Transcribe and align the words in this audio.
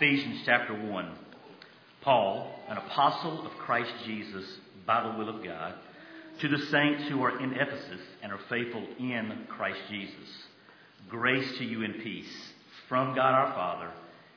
Ephesians 0.00 0.42
chapter 0.44 0.74
1. 0.74 1.10
Paul, 2.02 2.54
an 2.68 2.76
apostle 2.76 3.44
of 3.44 3.50
Christ 3.58 3.90
Jesus 4.06 4.44
by 4.86 5.02
the 5.02 5.18
will 5.18 5.28
of 5.28 5.42
God, 5.42 5.74
to 6.38 6.46
the 6.46 6.66
saints 6.66 7.08
who 7.08 7.20
are 7.24 7.40
in 7.40 7.52
Ephesus 7.52 8.00
and 8.22 8.30
are 8.30 8.38
faithful 8.48 8.86
in 9.00 9.46
Christ 9.48 9.80
Jesus. 9.90 10.14
Grace 11.08 11.58
to 11.58 11.64
you 11.64 11.82
and 11.82 12.00
peace 12.00 12.30
from 12.88 13.16
God 13.16 13.34
our 13.34 13.52
Father 13.54 13.90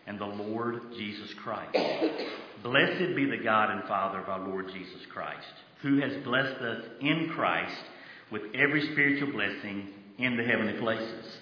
and 0.07 0.17
the 0.17 0.25
Lord 0.25 0.81
Jesus 0.97 1.31
Christ. 1.35 1.77
Blessed 2.63 3.15
be 3.15 3.25
the 3.25 3.43
God 3.43 3.69
and 3.69 3.83
Father 3.83 4.17
of 4.17 4.29
our 4.29 4.47
Lord 4.47 4.65
Jesus 4.73 5.05
Christ, 5.13 5.45
who 5.83 6.01
has 6.01 6.23
blessed 6.23 6.59
us 6.59 6.85
in 7.01 7.29
Christ 7.35 7.83
with 8.31 8.41
every 8.55 8.91
spiritual 8.93 9.31
blessing 9.31 9.89
in 10.17 10.37
the 10.37 10.43
heavenly 10.43 10.79
places, 10.79 11.37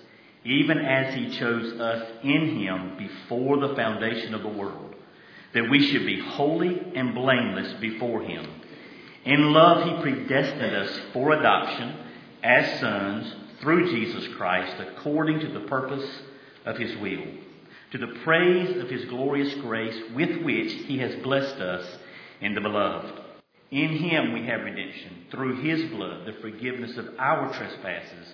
even 0.45 0.77
as 0.77 1.13
he 1.13 1.37
chose 1.37 1.79
us 1.79 2.07
in 2.23 2.59
him 2.59 2.97
before 2.97 3.57
the 3.57 3.75
foundation 3.75 4.33
of 4.33 4.41
the 4.41 4.47
world, 4.47 4.95
that 5.53 5.69
we 5.69 5.85
should 5.85 6.05
be 6.05 6.19
holy 6.19 6.79
and 6.95 7.13
blameless 7.13 7.73
before 7.81 8.21
him. 8.21 8.45
In 9.25 9.51
love, 9.51 9.83
he 9.83 10.01
predestined 10.01 10.75
us 10.75 10.99
for 11.11 11.31
adoption 11.31 11.95
as 12.41 12.79
sons 12.79 13.35
through 13.59 13.91
Jesus 13.91 14.33
Christ, 14.35 14.75
according 14.79 15.39
to 15.41 15.49
the 15.49 15.67
purpose 15.67 16.07
of 16.65 16.77
his 16.77 16.95
will, 16.97 17.25
to 17.91 17.97
the 17.97 18.19
praise 18.23 18.77
of 18.77 18.89
his 18.89 19.05
glorious 19.05 19.53
grace 19.55 19.99
with 20.15 20.41
which 20.43 20.71
he 20.71 20.99
has 20.99 21.15
blessed 21.17 21.57
us 21.57 21.85
in 22.39 22.53
the 22.53 22.61
beloved. 22.61 23.11
In 23.71 23.89
him 23.97 24.33
we 24.33 24.45
have 24.45 24.61
redemption, 24.61 25.25
through 25.29 25.61
his 25.61 25.91
blood, 25.91 26.25
the 26.25 26.41
forgiveness 26.41 26.97
of 26.97 27.09
our 27.19 27.53
trespasses, 27.53 28.33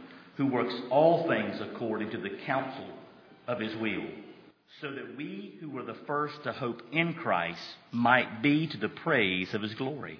who 0.41 0.47
works 0.47 0.73
all 0.89 1.27
things 1.27 1.61
according 1.61 2.09
to 2.09 2.17
the 2.17 2.35
counsel 2.47 2.87
of 3.47 3.59
His 3.59 3.75
will, 3.75 4.07
so 4.81 4.89
that 4.89 5.15
we 5.15 5.53
who 5.61 5.69
were 5.69 5.83
the 5.83 5.97
first 6.07 6.43
to 6.43 6.51
hope 6.51 6.81
in 6.91 7.13
Christ 7.13 7.61
might 7.91 8.41
be 8.41 8.65
to 8.65 8.77
the 8.77 8.89
praise 8.89 9.53
of 9.53 9.61
His 9.61 9.75
glory. 9.75 10.19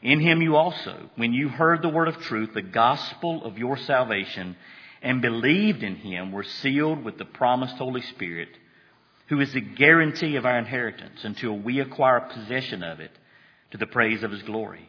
In 0.00 0.20
Him 0.20 0.40
you 0.40 0.56
also, 0.56 1.10
when 1.16 1.34
you 1.34 1.50
heard 1.50 1.82
the 1.82 1.90
word 1.90 2.08
of 2.08 2.16
truth, 2.22 2.54
the 2.54 2.62
gospel 2.62 3.44
of 3.44 3.58
your 3.58 3.76
salvation, 3.76 4.56
and 5.02 5.20
believed 5.20 5.82
in 5.82 5.96
Him, 5.96 6.32
were 6.32 6.44
sealed 6.44 7.04
with 7.04 7.18
the 7.18 7.26
promised 7.26 7.76
Holy 7.76 8.00
Spirit, 8.00 8.48
who 9.28 9.38
is 9.38 9.52
the 9.52 9.60
guarantee 9.60 10.36
of 10.36 10.46
our 10.46 10.58
inheritance 10.58 11.24
until 11.24 11.58
we 11.58 11.78
acquire 11.80 12.20
possession 12.20 12.82
of 12.82 13.00
it 13.00 13.12
to 13.72 13.76
the 13.76 13.86
praise 13.86 14.22
of 14.22 14.30
His 14.30 14.42
glory. 14.44 14.88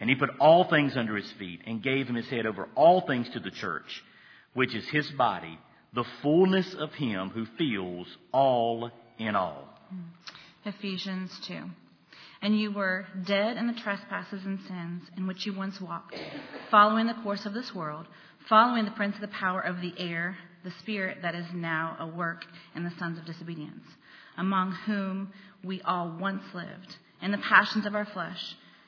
And 0.00 0.10
he 0.10 0.16
put 0.16 0.30
all 0.40 0.64
things 0.64 0.96
under 0.96 1.16
his 1.16 1.30
feet 1.32 1.62
and 1.66 1.82
gave 1.82 2.06
him 2.06 2.16
his 2.16 2.28
head 2.28 2.46
over 2.46 2.68
all 2.74 3.06
things 3.06 3.28
to 3.30 3.40
the 3.40 3.50
church, 3.50 4.02
which 4.52 4.74
is 4.74 4.86
his 4.88 5.10
body, 5.12 5.58
the 5.94 6.04
fullness 6.22 6.74
of 6.74 6.92
him 6.94 7.30
who 7.30 7.46
fills 7.56 8.06
all 8.32 8.90
in 9.18 9.34
all. 9.34 9.68
Ephesians 10.64 11.32
2. 11.46 11.62
And 12.42 12.60
you 12.60 12.70
were 12.70 13.06
dead 13.24 13.56
in 13.56 13.66
the 13.66 13.72
trespasses 13.72 14.44
and 14.44 14.60
sins 14.68 15.02
in 15.16 15.26
which 15.26 15.46
you 15.46 15.54
once 15.54 15.80
walked, 15.80 16.14
following 16.70 17.06
the 17.06 17.14
course 17.14 17.46
of 17.46 17.54
this 17.54 17.74
world, 17.74 18.06
following 18.48 18.84
the 18.84 18.90
prince 18.90 19.14
of 19.14 19.22
the 19.22 19.28
power 19.28 19.60
of 19.60 19.80
the 19.80 19.94
air, 19.96 20.36
the 20.62 20.70
spirit 20.80 21.18
that 21.22 21.34
is 21.34 21.46
now 21.54 21.96
a 21.98 22.06
work 22.06 22.44
in 22.74 22.84
the 22.84 22.92
sons 22.98 23.18
of 23.18 23.24
disobedience, 23.24 23.84
among 24.36 24.72
whom 24.72 25.32
we 25.64 25.80
all 25.82 26.14
once 26.20 26.42
lived, 26.52 26.96
in 27.22 27.30
the 27.30 27.38
passions 27.38 27.86
of 27.86 27.94
our 27.94 28.04
flesh 28.04 28.56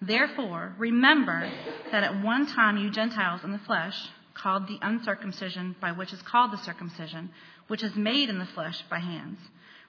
Therefore, 0.00 0.74
remember 0.78 1.50
that 1.90 2.04
at 2.04 2.22
one 2.22 2.46
time 2.46 2.76
you 2.76 2.90
Gentiles 2.90 3.42
in 3.42 3.52
the 3.52 3.58
flesh, 3.58 3.96
called 4.34 4.68
the 4.68 4.78
uncircumcision 4.80 5.74
by 5.80 5.92
which 5.92 6.12
is 6.12 6.22
called 6.22 6.52
the 6.52 6.58
circumcision, 6.58 7.30
which 7.66 7.82
is 7.82 7.94
made 7.96 8.28
in 8.28 8.38
the 8.38 8.46
flesh 8.46 8.82
by 8.88 8.98
hands. 8.98 9.40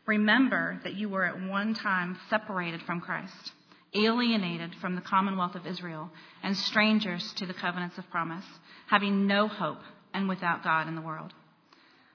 Remember 0.06 0.80
that 0.84 0.96
you 0.96 1.08
were 1.08 1.26
at 1.26 1.48
one 1.48 1.76
time 1.76 2.18
separated 2.30 2.82
from 2.82 3.02
Christ, 3.02 3.52
alienated 3.94 4.74
from 4.82 4.96
the 4.96 5.02
commonwealth 5.02 5.54
of 5.54 5.68
Israel, 5.68 6.10
and 6.42 6.58
strangers 6.58 7.32
to 7.34 7.46
the 7.46 7.54
covenants 7.54 7.98
of 8.00 8.10
promise, 8.10 8.46
having 8.88 9.28
no 9.28 9.48
hope 9.48 9.82
and 10.14 10.28
without 10.28 10.64
God 10.64 10.88
in 10.88 10.96
the 10.96 11.02
world. 11.02 11.34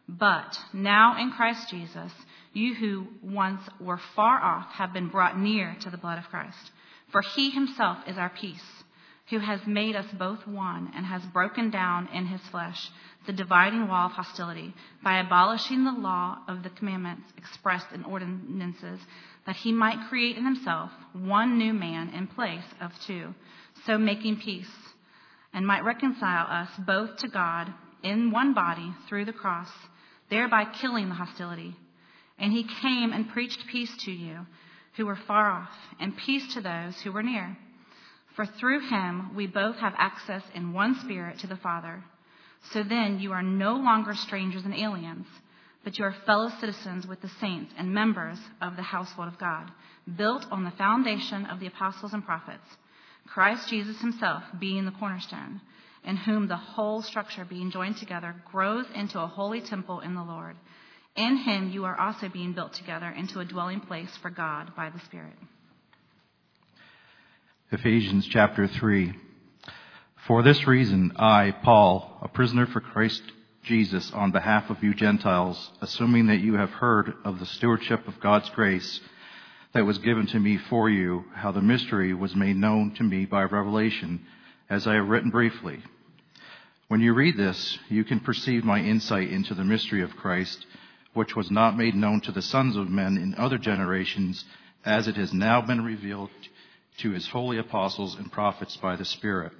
But 0.08 0.58
now 0.72 1.16
in 1.18 1.30
Christ 1.30 1.70
Jesus, 1.70 2.12
you 2.52 2.74
who 2.74 3.06
once 3.22 3.62
were 3.80 4.00
far 4.14 4.42
off 4.42 4.72
have 4.72 4.92
been 4.92 5.08
brought 5.08 5.38
near 5.38 5.76
to 5.80 5.90
the 5.90 5.96
blood 5.96 6.18
of 6.18 6.28
Christ. 6.28 6.72
For 7.14 7.22
he 7.22 7.50
himself 7.50 7.98
is 8.08 8.18
our 8.18 8.28
peace 8.28 8.82
who 9.30 9.38
has 9.38 9.60
made 9.68 9.94
us 9.94 10.06
both 10.18 10.48
one 10.48 10.90
and 10.96 11.06
has 11.06 11.22
broken 11.26 11.70
down 11.70 12.08
in 12.12 12.26
his 12.26 12.40
flesh 12.48 12.90
the 13.24 13.32
dividing 13.32 13.86
wall 13.86 14.06
of 14.06 14.12
hostility 14.12 14.74
by 15.00 15.20
abolishing 15.20 15.84
the 15.84 15.92
law 15.92 16.38
of 16.48 16.64
the 16.64 16.70
commandments 16.70 17.32
expressed 17.38 17.86
in 17.94 18.02
ordinances, 18.02 18.98
that 19.46 19.54
he 19.54 19.70
might 19.70 20.08
create 20.08 20.36
in 20.36 20.44
himself 20.44 20.90
one 21.12 21.56
new 21.56 21.72
man 21.72 22.08
in 22.08 22.26
place 22.26 22.64
of 22.80 22.90
two, 23.06 23.32
so 23.86 23.96
making 23.96 24.40
peace, 24.40 24.74
and 25.52 25.64
might 25.64 25.84
reconcile 25.84 26.48
us 26.50 26.70
both 26.84 27.16
to 27.18 27.28
God 27.28 27.72
in 28.02 28.32
one 28.32 28.54
body 28.54 28.92
through 29.08 29.26
the 29.26 29.32
cross, 29.32 29.70
thereby 30.30 30.64
killing 30.64 31.10
the 31.10 31.14
hostility. 31.14 31.76
And 32.40 32.50
he 32.50 32.64
came 32.64 33.12
and 33.12 33.28
preached 33.28 33.68
peace 33.68 33.96
to 33.98 34.10
you 34.10 34.46
who 34.96 35.06
were 35.06 35.18
far 35.26 35.50
off, 35.50 35.74
and 35.98 36.16
peace 36.16 36.54
to 36.54 36.60
those 36.60 37.00
who 37.02 37.12
were 37.12 37.22
near. 37.22 37.56
For 38.36 38.46
through 38.46 38.88
him 38.88 39.34
we 39.34 39.46
both 39.46 39.76
have 39.76 39.94
access 39.96 40.42
in 40.54 40.72
one 40.72 40.98
spirit 41.00 41.38
to 41.40 41.46
the 41.46 41.56
Father. 41.56 42.02
So 42.72 42.82
then 42.82 43.20
you 43.20 43.32
are 43.32 43.42
no 43.42 43.74
longer 43.76 44.14
strangers 44.14 44.64
and 44.64 44.74
aliens, 44.74 45.26
but 45.84 45.98
you 45.98 46.04
are 46.04 46.16
fellow 46.24 46.50
citizens 46.60 47.06
with 47.06 47.20
the 47.20 47.30
saints 47.40 47.72
and 47.76 47.92
members 47.92 48.38
of 48.60 48.76
the 48.76 48.82
household 48.82 49.28
of 49.28 49.38
God, 49.38 49.70
built 50.16 50.46
on 50.50 50.64
the 50.64 50.70
foundation 50.72 51.46
of 51.46 51.60
the 51.60 51.66
apostles 51.66 52.12
and 52.12 52.24
prophets, 52.24 52.66
Christ 53.26 53.68
Jesus 53.68 54.00
himself 54.00 54.42
being 54.58 54.84
the 54.84 54.90
cornerstone, 54.92 55.60
in 56.04 56.16
whom 56.16 56.48
the 56.48 56.56
whole 56.56 57.02
structure 57.02 57.44
being 57.44 57.70
joined 57.70 57.96
together 57.96 58.34
grows 58.50 58.86
into 58.94 59.20
a 59.20 59.26
holy 59.26 59.60
temple 59.60 60.00
in 60.00 60.14
the 60.14 60.22
Lord. 60.22 60.56
In 61.16 61.36
him 61.36 61.70
you 61.70 61.84
are 61.84 61.98
also 61.98 62.28
being 62.28 62.54
built 62.54 62.72
together 62.72 63.08
into 63.08 63.38
a 63.38 63.44
dwelling 63.44 63.80
place 63.80 64.10
for 64.20 64.30
God 64.30 64.74
by 64.76 64.90
the 64.90 64.98
Spirit. 65.00 65.36
Ephesians 67.70 68.26
chapter 68.26 68.66
3. 68.66 69.14
For 70.26 70.42
this 70.42 70.66
reason, 70.66 71.12
I, 71.16 71.52
Paul, 71.62 72.18
a 72.20 72.28
prisoner 72.28 72.66
for 72.66 72.80
Christ 72.80 73.22
Jesus, 73.62 74.10
on 74.12 74.32
behalf 74.32 74.70
of 74.70 74.82
you 74.82 74.92
Gentiles, 74.92 75.70
assuming 75.80 76.26
that 76.26 76.40
you 76.40 76.54
have 76.54 76.70
heard 76.70 77.14
of 77.24 77.38
the 77.38 77.46
stewardship 77.46 78.08
of 78.08 78.20
God's 78.20 78.48
grace 78.50 79.00
that 79.72 79.86
was 79.86 79.98
given 79.98 80.26
to 80.28 80.40
me 80.40 80.56
for 80.56 80.90
you, 80.90 81.24
how 81.34 81.52
the 81.52 81.62
mystery 81.62 82.12
was 82.12 82.34
made 82.34 82.56
known 82.56 82.92
to 82.96 83.02
me 83.02 83.24
by 83.24 83.42
revelation, 83.42 84.26
as 84.68 84.86
I 84.86 84.94
have 84.94 85.08
written 85.08 85.30
briefly. 85.30 85.78
When 86.88 87.00
you 87.00 87.14
read 87.14 87.36
this, 87.36 87.78
you 87.88 88.04
can 88.04 88.20
perceive 88.20 88.64
my 88.64 88.80
insight 88.80 89.30
into 89.30 89.54
the 89.54 89.64
mystery 89.64 90.02
of 90.02 90.16
Christ 90.16 90.66
which 91.14 91.34
was 91.34 91.50
not 91.50 91.76
made 91.76 91.94
known 91.94 92.20
to 92.20 92.32
the 92.32 92.42
sons 92.42 92.76
of 92.76 92.88
men 92.88 93.16
in 93.16 93.34
other 93.36 93.58
generations, 93.58 94.44
as 94.84 95.08
it 95.08 95.16
has 95.16 95.32
now 95.32 95.60
been 95.60 95.82
revealed 95.82 96.30
to 96.98 97.10
his 97.10 97.28
holy 97.28 97.58
apostles 97.58 98.16
and 98.16 98.30
prophets 98.30 98.76
by 98.76 98.96
the 98.96 99.04
Spirit. 99.04 99.52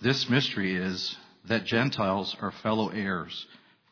This 0.00 0.28
mystery 0.28 0.76
is 0.76 1.16
that 1.46 1.64
Gentiles 1.64 2.36
are 2.40 2.50
fellow 2.50 2.88
heirs, 2.88 3.46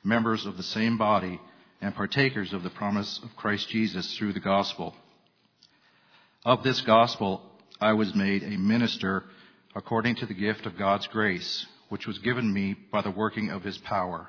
members 0.04 0.46
of 0.46 0.56
the 0.56 0.62
same 0.62 0.98
body, 0.98 1.40
and 1.80 1.94
partakers 1.94 2.52
of 2.52 2.62
the 2.62 2.70
promise 2.70 3.20
of 3.22 3.36
Christ 3.36 3.68
Jesus 3.68 4.16
through 4.16 4.32
the 4.32 4.40
gospel. 4.40 4.94
Of 6.44 6.62
this 6.62 6.80
gospel 6.82 7.42
I 7.80 7.92
was 7.94 8.14
made 8.14 8.42
a 8.42 8.58
minister 8.58 9.24
according 9.74 10.16
to 10.16 10.26
the 10.26 10.34
gift 10.34 10.66
of 10.66 10.78
God's 10.78 11.06
grace, 11.06 11.66
which 11.88 12.06
was 12.06 12.18
given 12.18 12.52
me 12.52 12.76
by 12.92 13.02
the 13.02 13.10
working 13.10 13.50
of 13.50 13.62
his 13.62 13.78
power. 13.78 14.28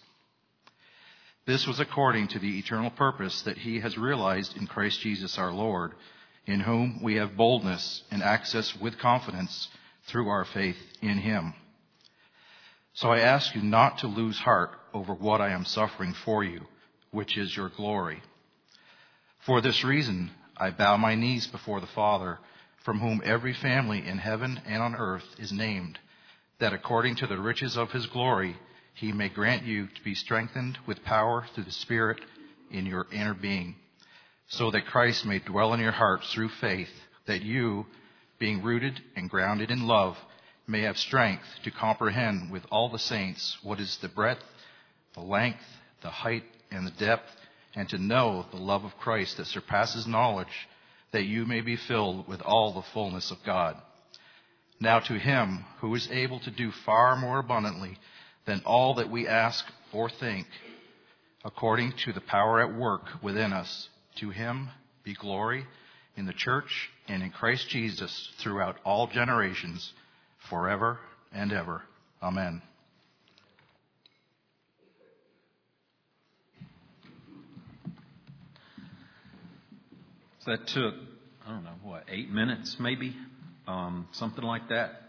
This 1.45 1.65
was 1.65 1.79
according 1.79 2.27
to 2.29 2.39
the 2.39 2.59
eternal 2.59 2.91
purpose 2.91 3.41
that 3.43 3.57
he 3.57 3.79
has 3.79 3.97
realized 3.97 4.55
in 4.57 4.67
Christ 4.67 4.99
Jesus 5.01 5.37
our 5.39 5.51
Lord, 5.51 5.93
in 6.45 6.59
whom 6.59 7.01
we 7.01 7.15
have 7.15 7.35
boldness 7.35 8.03
and 8.11 8.21
access 8.21 8.75
with 8.75 8.99
confidence 8.99 9.67
through 10.03 10.29
our 10.29 10.45
faith 10.45 10.77
in 11.01 11.17
him. 11.17 11.53
So 12.93 13.09
I 13.09 13.19
ask 13.19 13.55
you 13.55 13.61
not 13.61 13.99
to 13.99 14.07
lose 14.07 14.37
heart 14.37 14.71
over 14.93 15.13
what 15.13 15.41
I 15.41 15.49
am 15.49 15.65
suffering 15.65 16.13
for 16.13 16.43
you, 16.43 16.61
which 17.09 17.37
is 17.37 17.55
your 17.55 17.69
glory. 17.69 18.21
For 19.39 19.61
this 19.61 19.83
reason, 19.83 20.31
I 20.57 20.69
bow 20.69 20.97
my 20.97 21.15
knees 21.15 21.47
before 21.47 21.79
the 21.79 21.87
Father, 21.87 22.37
from 22.83 22.99
whom 22.99 23.21
every 23.23 23.53
family 23.53 24.05
in 24.05 24.19
heaven 24.19 24.61
and 24.65 24.83
on 24.83 24.95
earth 24.95 25.25
is 25.39 25.51
named, 25.51 25.97
that 26.59 26.73
according 26.73 27.15
to 27.15 27.27
the 27.27 27.39
riches 27.39 27.77
of 27.77 27.91
his 27.91 28.05
glory, 28.05 28.57
he 28.93 29.11
may 29.11 29.29
grant 29.29 29.63
you 29.63 29.87
to 29.87 30.03
be 30.03 30.15
strengthened 30.15 30.77
with 30.85 31.03
power 31.03 31.45
through 31.53 31.63
the 31.63 31.71
Spirit 31.71 32.19
in 32.69 32.85
your 32.85 33.07
inner 33.11 33.33
being, 33.33 33.75
so 34.47 34.71
that 34.71 34.85
Christ 34.85 35.25
may 35.25 35.39
dwell 35.39 35.73
in 35.73 35.79
your 35.79 35.91
hearts 35.91 36.31
through 36.33 36.49
faith, 36.49 36.89
that 37.25 37.41
you, 37.41 37.85
being 38.39 38.61
rooted 38.61 38.99
and 39.15 39.29
grounded 39.29 39.71
in 39.71 39.87
love, 39.87 40.17
may 40.67 40.81
have 40.81 40.97
strength 40.97 41.45
to 41.63 41.71
comprehend 41.71 42.51
with 42.51 42.63
all 42.71 42.89
the 42.89 42.99
saints 42.99 43.57
what 43.63 43.79
is 43.79 43.97
the 43.97 44.07
breadth, 44.07 44.43
the 45.13 45.21
length, 45.21 45.63
the 46.01 46.09
height, 46.09 46.43
and 46.71 46.85
the 46.85 46.91
depth, 46.91 47.29
and 47.75 47.87
to 47.89 47.97
know 47.97 48.45
the 48.51 48.57
love 48.57 48.83
of 48.83 48.97
Christ 48.97 49.37
that 49.37 49.47
surpasses 49.47 50.07
knowledge, 50.07 50.67
that 51.11 51.25
you 51.25 51.45
may 51.45 51.61
be 51.61 51.75
filled 51.75 52.27
with 52.27 52.41
all 52.41 52.73
the 52.73 52.81
fullness 52.93 53.31
of 53.31 53.43
God. 53.45 53.75
Now 54.79 54.99
to 54.99 55.19
him 55.19 55.65
who 55.79 55.93
is 55.95 56.09
able 56.11 56.39
to 56.41 56.51
do 56.51 56.71
far 56.71 57.15
more 57.15 57.39
abundantly 57.39 57.97
than 58.45 58.61
all 58.65 58.95
that 58.95 59.09
we 59.09 59.27
ask 59.27 59.65
or 59.93 60.09
think, 60.09 60.47
according 61.43 61.93
to 62.05 62.13
the 62.13 62.21
power 62.21 62.61
at 62.61 62.73
work 62.73 63.03
within 63.21 63.53
us. 63.53 63.89
To 64.17 64.29
him 64.29 64.69
be 65.03 65.13
glory 65.13 65.65
in 66.15 66.25
the 66.25 66.33
church 66.33 66.89
and 67.07 67.23
in 67.23 67.31
Christ 67.31 67.69
Jesus 67.69 68.29
throughout 68.39 68.77
all 68.83 69.07
generations, 69.07 69.93
forever 70.49 70.99
and 71.31 71.53
ever. 71.53 71.83
Amen. 72.21 72.61
So 80.39 80.51
that 80.51 80.67
took, 80.67 80.95
I 81.45 81.51
don't 81.51 81.63
know, 81.63 81.69
what, 81.83 82.05
eight 82.09 82.31
minutes 82.31 82.77
maybe? 82.79 83.15
Um, 83.67 84.07
something 84.11 84.43
like 84.43 84.69
that. 84.69 85.01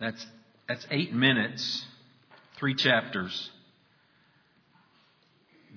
That's 0.00 0.24
that's 0.68 0.86
eight 0.90 1.12
minutes, 1.12 1.84
three 2.58 2.74
chapters, 2.74 3.50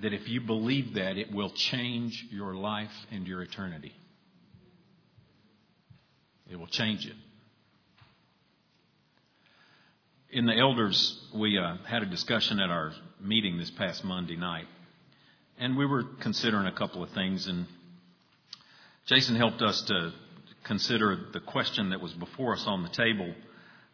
that 0.01 0.13
if 0.13 0.27
you 0.29 0.41
believe 0.41 0.93
that, 0.93 1.17
it 1.17 1.31
will 1.31 1.49
change 1.49 2.25
your 2.29 2.55
life 2.55 2.91
and 3.11 3.27
your 3.27 3.41
eternity. 3.41 3.93
It 6.49 6.55
will 6.55 6.67
change 6.67 7.05
it. 7.05 7.15
In 10.29 10.45
the 10.45 10.57
elders, 10.57 11.19
we 11.33 11.57
uh, 11.57 11.77
had 11.85 12.03
a 12.03 12.05
discussion 12.05 12.59
at 12.59 12.69
our 12.69 12.93
meeting 13.19 13.57
this 13.57 13.71
past 13.71 14.03
Monday 14.03 14.35
night, 14.35 14.67
and 15.57 15.77
we 15.77 15.85
were 15.85 16.03
considering 16.21 16.67
a 16.67 16.71
couple 16.71 17.01
of 17.01 17.09
things, 17.11 17.47
and 17.47 17.65
Jason 19.07 19.35
helped 19.35 19.61
us 19.61 19.81
to 19.83 20.13
consider 20.63 21.17
the 21.33 21.39
question 21.39 21.89
that 21.89 22.01
was 22.01 22.13
before 22.13 22.53
us 22.53 22.65
on 22.67 22.83
the 22.83 22.89
table. 22.89 23.33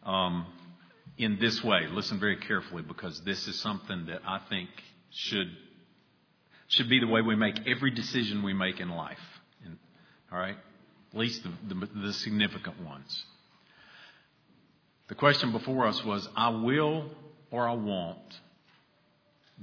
Um, 0.04 0.46
in 1.18 1.38
this 1.38 1.62
way. 1.62 1.86
Listen 1.90 2.18
very 2.18 2.36
carefully 2.36 2.82
because 2.82 3.20
this 3.22 3.46
is 3.46 3.58
something 3.60 4.06
that 4.06 4.22
I 4.26 4.40
think 4.48 4.68
should 5.10 5.48
should 6.68 6.88
be 6.88 6.98
the 6.98 7.06
way 7.06 7.20
we 7.20 7.36
make 7.36 7.54
every 7.66 7.90
decision 7.90 8.42
we 8.42 8.52
make 8.52 8.80
in 8.80 8.88
life. 8.88 9.18
And, 9.64 9.78
all 10.32 10.38
right, 10.38 10.56
at 11.12 11.18
least 11.18 11.42
the, 11.42 11.74
the, 11.74 11.86
the 12.06 12.12
significant 12.12 12.80
ones. 12.82 13.24
The 15.08 15.14
question 15.14 15.52
before 15.52 15.86
us 15.86 16.02
was, 16.04 16.26
I 16.34 16.48
will 16.48 17.10
or 17.50 17.68
I 17.68 17.74
won't 17.74 18.18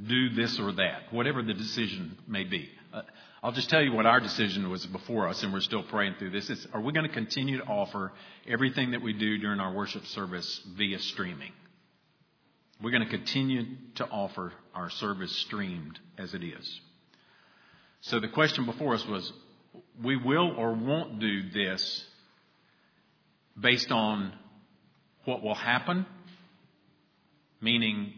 do 0.07 0.29
this 0.29 0.59
or 0.59 0.71
that, 0.73 1.11
whatever 1.11 1.41
the 1.41 1.53
decision 1.53 2.17
may 2.27 2.43
be. 2.43 2.69
Uh, 2.93 3.01
I'll 3.43 3.51
just 3.51 3.71
tell 3.71 3.81
you 3.81 3.91
what 3.91 4.05
our 4.05 4.19
decision 4.19 4.69
was 4.69 4.85
before 4.85 5.27
us, 5.27 5.41
and 5.41 5.51
we're 5.51 5.61
still 5.61 5.81
praying 5.81 6.15
through 6.19 6.29
this. 6.29 6.51
Is, 6.51 6.67
are 6.73 6.81
we 6.81 6.93
going 6.93 7.07
to 7.07 7.13
continue 7.13 7.57
to 7.57 7.63
offer 7.63 8.11
everything 8.47 8.91
that 8.91 9.01
we 9.01 9.13
do 9.13 9.39
during 9.39 9.59
our 9.59 9.73
worship 9.73 10.05
service 10.05 10.61
via 10.77 10.99
streaming? 10.99 11.51
We're 12.83 12.91
going 12.91 13.03
to 13.03 13.09
continue 13.09 13.65
to 13.95 14.05
offer 14.05 14.53
our 14.75 14.91
service 14.91 15.35
streamed 15.37 15.99
as 16.19 16.35
it 16.35 16.43
is. 16.43 16.81
So 18.01 18.19
the 18.19 18.27
question 18.27 18.67
before 18.67 18.93
us 18.93 19.05
was 19.07 19.33
we 20.03 20.17
will 20.17 20.55
or 20.55 20.73
won't 20.73 21.19
do 21.19 21.49
this 21.49 22.05
based 23.59 23.91
on 23.91 24.33
what 25.25 25.41
will 25.41 25.55
happen, 25.55 26.05
meaning 27.59 28.13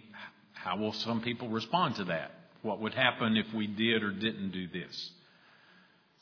how 0.52 0.78
will 0.78 0.94
some 0.94 1.22
people 1.22 1.48
respond 1.48 1.96
to 1.96 2.04
that? 2.06 2.32
What 2.64 2.80
would 2.80 2.94
happen 2.94 3.38
if 3.38 3.54
we 3.54 3.68
did 3.68 4.02
or 4.02 4.12
didn't 4.12 4.52
do 4.52 4.68
this. 4.68 5.12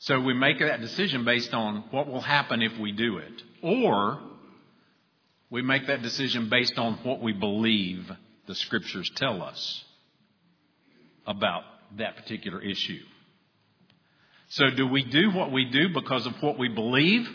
So 0.00 0.20
we 0.20 0.34
make 0.34 0.58
that 0.58 0.80
decision 0.80 1.24
based 1.24 1.54
on 1.54 1.84
what 1.92 2.08
will 2.08 2.20
happen 2.20 2.60
if 2.60 2.76
we 2.78 2.92
do 2.92 3.18
it. 3.18 3.42
Or 3.62 4.20
we 5.48 5.62
make 5.62 5.86
that 5.86 6.02
decision 6.02 6.50
based 6.50 6.76
on 6.76 6.94
what 7.04 7.22
we 7.22 7.32
believe 7.32 8.10
the 8.48 8.54
scriptures 8.56 9.10
tell 9.14 9.42
us 9.42 9.84
about 11.26 11.62
that 11.98 12.16
particular 12.16 12.60
issue. 12.60 12.98
So 14.48 14.70
do 14.70 14.88
we 14.88 15.04
do 15.04 15.30
what 15.30 15.52
we 15.52 15.66
do 15.66 15.90
because 15.94 16.26
of 16.26 16.34
what 16.40 16.58
we 16.58 16.68
believe? 16.68 17.26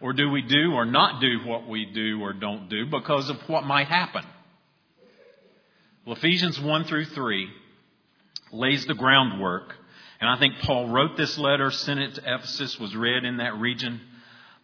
Or 0.00 0.12
do 0.12 0.28
we 0.30 0.42
do 0.42 0.72
or 0.72 0.84
not 0.84 1.20
do 1.20 1.46
what 1.46 1.68
we 1.68 1.86
do 1.86 2.20
or 2.20 2.32
don't 2.32 2.68
do 2.68 2.86
because 2.86 3.30
of 3.30 3.36
what 3.46 3.64
might 3.64 3.86
happen? 3.86 4.24
Well, 6.04 6.16
Ephesians 6.16 6.60
1 6.60 6.84
through 6.84 7.06
3 7.06 7.48
lays 8.54 8.86
the 8.86 8.94
groundwork. 8.94 9.74
And 10.20 10.30
I 10.30 10.38
think 10.38 10.54
Paul 10.60 10.88
wrote 10.88 11.16
this 11.16 11.36
letter, 11.36 11.70
sent 11.70 12.00
it 12.00 12.14
to 12.14 12.34
Ephesus, 12.34 12.78
was 12.78 12.94
read 12.94 13.24
in 13.24 13.38
that 13.38 13.58
region 13.58 14.00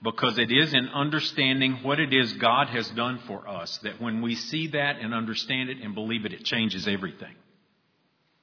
because 0.02 0.38
it 0.38 0.50
is 0.50 0.72
in 0.72 0.88
understanding 0.88 1.80
what 1.82 2.00
it 2.00 2.14
is 2.14 2.32
God 2.34 2.68
has 2.68 2.88
done 2.90 3.20
for 3.26 3.46
us 3.46 3.78
that 3.82 4.00
when 4.00 4.22
we 4.22 4.34
see 4.34 4.68
that 4.68 4.96
and 5.00 5.12
understand 5.12 5.68
it 5.68 5.78
and 5.82 5.94
believe 5.94 6.24
it, 6.24 6.32
it 6.32 6.44
changes 6.44 6.88
everything. 6.88 7.34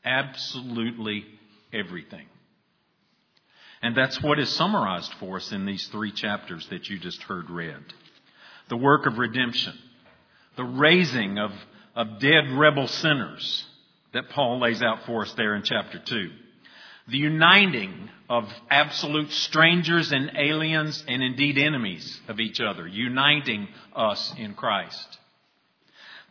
Absolutely 0.05 1.25
everything. 1.73 2.27
And 3.81 3.95
that's 3.95 4.21
what 4.21 4.39
is 4.39 4.49
summarized 4.49 5.13
for 5.15 5.37
us 5.37 5.51
in 5.51 5.65
these 5.65 5.87
three 5.87 6.11
chapters 6.11 6.67
that 6.69 6.89
you 6.89 6.99
just 6.99 7.21
heard 7.23 7.49
read. 7.49 7.81
The 8.69 8.77
work 8.77 9.05
of 9.05 9.17
redemption, 9.17 9.77
the 10.55 10.63
raising 10.63 11.39
of, 11.39 11.51
of 11.95 12.19
dead 12.19 12.51
rebel 12.51 12.87
sinners 12.87 13.65
that 14.17 14.29
Paul 14.29 14.59
lays 14.59 14.81
out 14.81 15.05
for 15.05 15.21
us 15.21 15.33
there 15.33 15.55
in 15.55 15.63
chapter 15.63 15.99
2 15.99 16.29
the 17.07 17.17
uniting 17.17 18.09
of 18.29 18.43
absolute 18.69 19.31
strangers 19.31 20.11
and 20.11 20.31
aliens 20.37 21.03
and 21.07 21.23
indeed 21.23 21.57
enemies 21.57 22.19
of 22.27 22.39
each 22.39 22.59
other, 22.59 22.85
uniting 22.85 23.67
us 23.95 24.33
in 24.37 24.53
Christ. 24.53 25.17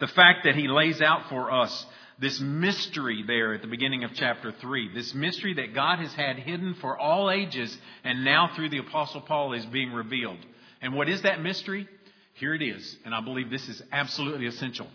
The 0.01 0.07
fact 0.07 0.41
that 0.45 0.55
he 0.55 0.69
lays 0.69 1.01
out 1.01 1.31
for 1.31 1.51
us 1.51 1.87
this 2.19 2.39
mystery 2.41 3.25
there 3.27 3.55
at 3.55 3.63
the 3.63 3.69
beginning 3.69 4.05
of 4.05 4.11
chapter 4.15 4.53
3, 4.53 4.93
this 4.95 5.15
mystery 5.15 5.55
that 5.55 5.75
God 5.75 5.99
has 5.99 6.13
had 6.13 6.37
hidden 6.37 6.75
for 6.75 6.99
all 6.99 7.31
ages 7.31 7.77
and 8.05 8.25
now 8.25 8.51
through 8.55 8.69
the 8.69 8.79
Apostle 8.79 9.23
Paul 9.23 9.55
is 9.55 9.65
being 9.67 9.93
revealed. 9.93 10.39
And 10.83 10.95
what 10.95 11.09
is 11.09 11.23
that 11.23 11.43
mystery? 11.43 11.89
Here 12.35 12.55
it 12.55 12.63
is, 12.63 12.97
and 13.07 13.15
I 13.15 13.23
believe 13.23 13.49
this 13.49 13.69
is 13.69 13.83
absolutely 13.91 14.47
essential. 14.47 14.89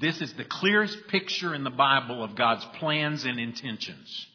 This 0.00 0.20
is 0.20 0.32
the 0.34 0.44
clearest 0.44 1.06
picture 1.08 1.54
in 1.54 1.62
the 1.62 1.70
Bible 1.70 2.24
of 2.24 2.34
God's 2.34 2.64
plans 2.78 3.24
and 3.24 3.38
intentions. 3.38 4.26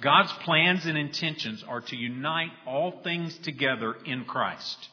God's 0.00 0.32
plans 0.44 0.86
and 0.86 0.96
intentions 0.96 1.64
are 1.66 1.80
to 1.80 1.96
unite 1.96 2.50
all 2.66 3.00
things 3.02 3.36
together 3.38 3.94
in 4.04 4.24
Christ. 4.24 4.88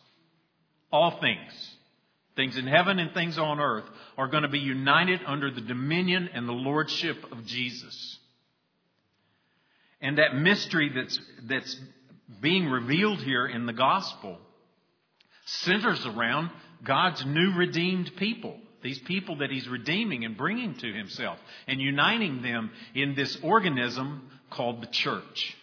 All 0.92 1.20
things. 1.20 1.76
Things 2.36 2.58
in 2.58 2.66
heaven 2.66 3.00
and 3.00 3.14
things 3.14 3.38
on 3.38 3.60
earth 3.60 3.86
are 4.18 4.28
going 4.28 4.44
to 4.44 4.50
be 4.50 4.60
united 4.60 5.20
under 5.26 5.52
the 5.52 5.62
dominion 5.62 6.30
and 6.34 6.48
the 6.48 6.54
lordship 6.54 7.18
of 7.32 7.46
Jesus. 7.46 8.18
And 10.02 10.18
that 10.18 10.36
mystery 10.36 10.92
that's, 10.96 11.20
that's 11.44 11.80
being 12.42 12.68
revealed 12.70 13.20
here 13.20 13.46
in 13.46 13.66
the 13.66 13.74
gospel 13.74 14.38
centers 15.46 16.06
around 16.06 16.50
God's 16.84 17.26
new 17.26 17.54
redeemed 17.56 18.12
people. 18.18 18.58
These 18.82 19.00
people 19.00 19.38
that 19.38 19.52
He's 19.52 19.68
redeeming 19.68 20.26
and 20.26 20.38
bringing 20.38 20.76
to 20.76 20.94
Himself 20.94 21.38
and 21.68 21.82
uniting 21.82 22.42
them 22.42 22.72
in 22.96 23.16
this 23.16 23.38
organism 23.44 24.30
called 24.50 24.82
the 24.82 24.88
church. 24.88 25.56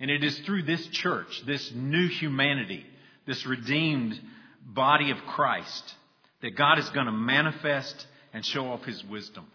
And 0.00 0.10
it 0.10 0.24
is 0.24 0.38
through 0.40 0.64
this 0.64 0.84
church, 0.88 1.42
this 1.46 1.72
new 1.74 2.08
humanity, 2.08 2.84
this 3.26 3.46
redeemed 3.46 4.20
body 4.66 5.10
of 5.10 5.18
Christ, 5.28 5.94
that 6.40 6.56
God 6.56 6.78
is 6.78 6.88
going 6.90 7.06
to 7.06 7.12
manifest 7.12 8.06
and 8.32 8.44
show 8.44 8.66
off 8.66 8.84
his 8.84 9.02
wisdom. 9.04 9.46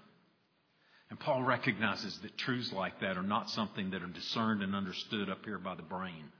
And 1.09 1.19
Paul 1.19 1.43
recognizes 1.43 2.17
that 2.19 2.37
truths 2.37 2.71
like 2.71 2.99
that 3.01 3.17
are 3.17 3.23
not 3.23 3.49
something 3.49 3.91
that 3.91 4.01
are 4.01 4.07
discerned 4.07 4.61
and 4.61 4.75
understood 4.75 5.29
up 5.29 5.45
here 5.45 5.57
by 5.57 5.75
the 5.75 5.81
brain. 5.81 6.31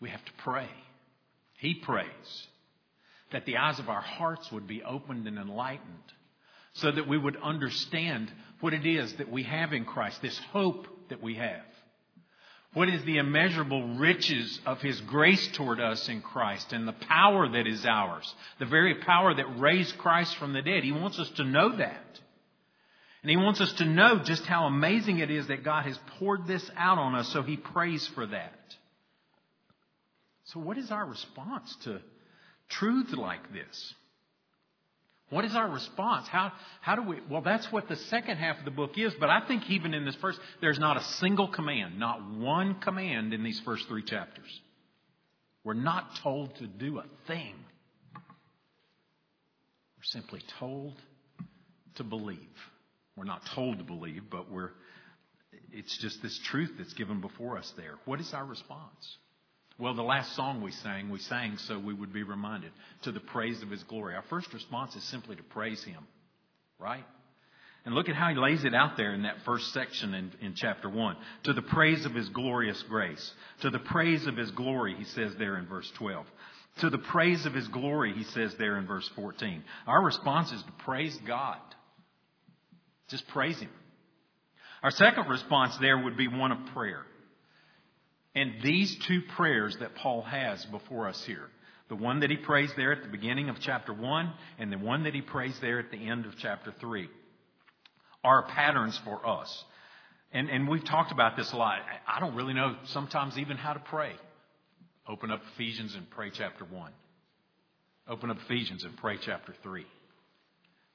We 0.00 0.10
have 0.10 0.24
to 0.24 0.32
pray. 0.38 0.68
He 1.58 1.74
prays 1.74 2.46
that 3.32 3.44
the 3.44 3.58
eyes 3.58 3.78
of 3.78 3.88
our 3.88 4.00
hearts 4.00 4.50
would 4.52 4.66
be 4.66 4.82
opened 4.82 5.26
and 5.26 5.38
enlightened 5.38 6.12
so 6.74 6.90
that 6.90 7.08
we 7.08 7.18
would 7.18 7.36
understand 7.42 8.30
what 8.60 8.74
it 8.74 8.86
is 8.86 9.14
that 9.14 9.30
we 9.30 9.42
have 9.42 9.72
in 9.72 9.84
Christ, 9.84 10.22
this 10.22 10.38
hope 10.52 10.86
that 11.10 11.22
we 11.22 11.34
have. 11.34 11.64
What 12.74 12.88
is 12.88 13.02
the 13.04 13.16
immeasurable 13.16 13.96
riches 13.96 14.60
of 14.66 14.80
His 14.80 15.00
grace 15.02 15.48
toward 15.54 15.80
us 15.80 16.08
in 16.08 16.20
Christ 16.20 16.72
and 16.72 16.86
the 16.86 16.92
power 16.92 17.48
that 17.48 17.66
is 17.66 17.84
ours, 17.86 18.32
the 18.58 18.66
very 18.66 18.96
power 18.96 19.34
that 19.34 19.58
raised 19.58 19.96
Christ 19.98 20.36
from 20.36 20.52
the 20.52 20.62
dead? 20.62 20.84
He 20.84 20.92
wants 20.92 21.18
us 21.18 21.30
to 21.36 21.44
know 21.44 21.76
that. 21.76 22.20
And 23.22 23.30
He 23.30 23.36
wants 23.36 23.60
us 23.60 23.72
to 23.74 23.84
know 23.84 24.18
just 24.18 24.44
how 24.44 24.66
amazing 24.66 25.18
it 25.18 25.30
is 25.30 25.48
that 25.48 25.64
God 25.64 25.86
has 25.86 25.98
poured 26.18 26.46
this 26.46 26.70
out 26.76 26.98
on 26.98 27.14
us, 27.14 27.32
so 27.32 27.42
He 27.42 27.56
prays 27.56 28.06
for 28.08 28.26
that. 28.26 28.52
So, 30.44 30.60
what 30.60 30.78
is 30.78 30.90
our 30.90 31.04
response 31.04 31.74
to 31.84 32.00
truth 32.68 33.12
like 33.12 33.52
this? 33.52 33.94
What 35.30 35.44
is 35.44 35.54
our 35.54 35.68
response? 35.68 36.26
How, 36.26 36.52
how 36.80 36.96
do 36.96 37.02
we? 37.02 37.18
Well, 37.30 37.42
that's 37.42 37.70
what 37.70 37.86
the 37.88 37.96
second 37.96 38.38
half 38.38 38.58
of 38.58 38.64
the 38.64 38.70
book 38.70 38.92
is, 38.96 39.12
but 39.20 39.28
I 39.28 39.46
think 39.46 39.68
even 39.68 39.92
in 39.92 40.06
this 40.06 40.16
first, 40.16 40.40
there's 40.62 40.78
not 40.78 40.96
a 40.96 41.02
single 41.02 41.48
command, 41.48 41.98
not 41.98 42.30
one 42.30 42.76
command 42.76 43.34
in 43.34 43.44
these 43.44 43.60
first 43.64 43.86
three 43.88 44.02
chapters. 44.02 44.60
We're 45.64 45.74
not 45.74 46.16
told 46.22 46.56
to 46.56 46.66
do 46.66 46.98
a 46.98 47.04
thing. 47.26 47.54
We're 48.14 50.04
simply 50.04 50.40
told 50.58 50.94
to 51.96 52.04
believe. 52.04 52.38
We're 53.16 53.24
not 53.24 53.42
told 53.54 53.78
to 53.78 53.84
believe, 53.84 54.22
but 54.30 54.50
we're, 54.50 54.70
it's 55.72 55.98
just 55.98 56.22
this 56.22 56.38
truth 56.44 56.70
that's 56.78 56.94
given 56.94 57.20
before 57.20 57.58
us 57.58 57.70
there. 57.76 57.96
What 58.06 58.20
is 58.20 58.32
our 58.32 58.46
response? 58.46 59.18
Well, 59.78 59.94
the 59.94 60.02
last 60.02 60.34
song 60.34 60.60
we 60.60 60.72
sang, 60.72 61.08
we 61.08 61.20
sang 61.20 61.56
so 61.58 61.78
we 61.78 61.94
would 61.94 62.12
be 62.12 62.24
reminded 62.24 62.72
to 63.02 63.12
the 63.12 63.20
praise 63.20 63.62
of 63.62 63.70
His 63.70 63.84
glory. 63.84 64.14
Our 64.14 64.24
first 64.28 64.52
response 64.52 64.96
is 64.96 65.04
simply 65.04 65.36
to 65.36 65.42
praise 65.42 65.82
Him, 65.84 66.06
right? 66.80 67.04
And 67.84 67.94
look 67.94 68.08
at 68.08 68.16
how 68.16 68.28
he 68.28 68.34
lays 68.34 68.64
it 68.64 68.74
out 68.74 68.98
there 68.98 69.14
in 69.14 69.22
that 69.22 69.44
first 69.46 69.72
section 69.72 70.12
in, 70.12 70.30
in 70.42 70.54
chapter 70.54 70.90
1. 70.90 71.16
To 71.44 71.54
the 71.54 71.62
praise 71.62 72.04
of 72.04 72.14
his 72.14 72.28
glorious 72.28 72.82
grace. 72.82 73.32
To 73.62 73.70
the 73.70 73.78
praise 73.78 74.26
of 74.26 74.36
his 74.36 74.50
glory, 74.50 74.94
he 74.94 75.04
says 75.04 75.32
there 75.38 75.56
in 75.56 75.66
verse 75.66 75.90
12. 75.96 76.26
To 76.80 76.90
the 76.90 76.98
praise 76.98 77.46
of 77.46 77.54
his 77.54 77.66
glory, 77.68 78.12
he 78.12 78.24
says 78.24 78.54
there 78.58 78.76
in 78.76 78.86
verse 78.86 79.08
14. 79.16 79.64
Our 79.86 80.04
response 80.04 80.52
is 80.52 80.62
to 80.62 80.72
praise 80.84 81.16
God. 81.26 81.56
Just 83.08 83.26
praise 83.28 83.58
him. 83.58 83.70
Our 84.82 84.90
second 84.90 85.28
response 85.28 85.76
there 85.78 85.96
would 85.96 86.16
be 86.16 86.28
one 86.28 86.52
of 86.52 86.58
prayer. 86.74 87.06
And 88.38 88.62
these 88.62 88.96
two 89.08 89.20
prayers 89.34 89.76
that 89.80 89.96
Paul 89.96 90.22
has 90.22 90.64
before 90.66 91.08
us 91.08 91.20
here, 91.24 91.48
the 91.88 91.96
one 91.96 92.20
that 92.20 92.30
he 92.30 92.36
prays 92.36 92.70
there 92.76 92.92
at 92.92 93.02
the 93.02 93.08
beginning 93.08 93.48
of 93.48 93.58
chapter 93.58 93.92
1 93.92 94.32
and 94.60 94.72
the 94.72 94.78
one 94.78 95.02
that 95.04 95.14
he 95.14 95.22
prays 95.22 95.58
there 95.58 95.80
at 95.80 95.90
the 95.90 96.08
end 96.08 96.24
of 96.24 96.36
chapter 96.38 96.72
3, 96.78 97.08
are 98.22 98.44
patterns 98.44 98.96
for 99.04 99.26
us. 99.26 99.64
And, 100.30 100.48
and 100.50 100.68
we've 100.68 100.84
talked 100.84 101.10
about 101.10 101.36
this 101.36 101.52
a 101.52 101.56
lot. 101.56 101.80
I 102.06 102.20
don't 102.20 102.36
really 102.36 102.54
know 102.54 102.76
sometimes 102.84 103.36
even 103.38 103.56
how 103.56 103.72
to 103.72 103.80
pray. 103.80 104.12
Open 105.08 105.32
up 105.32 105.42
Ephesians 105.54 105.96
and 105.96 106.08
pray 106.08 106.30
chapter 106.30 106.64
1. 106.64 106.92
Open 108.06 108.30
up 108.30 108.36
Ephesians 108.44 108.84
and 108.84 108.96
pray 108.98 109.16
chapter 109.20 109.52
3. 109.64 109.84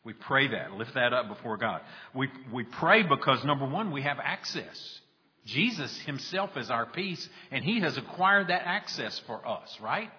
We 0.06 0.14
pray 0.14 0.48
that, 0.48 0.72
lift 0.72 0.94
that 0.94 1.12
up 1.12 1.28
before 1.28 1.58
God. 1.58 1.82
We, 2.16 2.30
we 2.54 2.64
pray 2.64 3.04
because, 3.04 3.44
number 3.44 3.68
one, 3.68 3.92
we 3.92 4.04
have 4.04 4.18
access. 4.24 5.02
Jesus 5.46 5.98
himself 6.02 6.56
is 6.58 6.70
our 6.70 6.86
peace, 6.86 7.28
and 7.52 7.64
he 7.64 7.82
has 7.82 7.98
acquired 7.98 8.48
that 8.48 8.64
access 8.66 9.20
for 9.28 9.46
us, 9.48 9.78
right? 9.82 10.10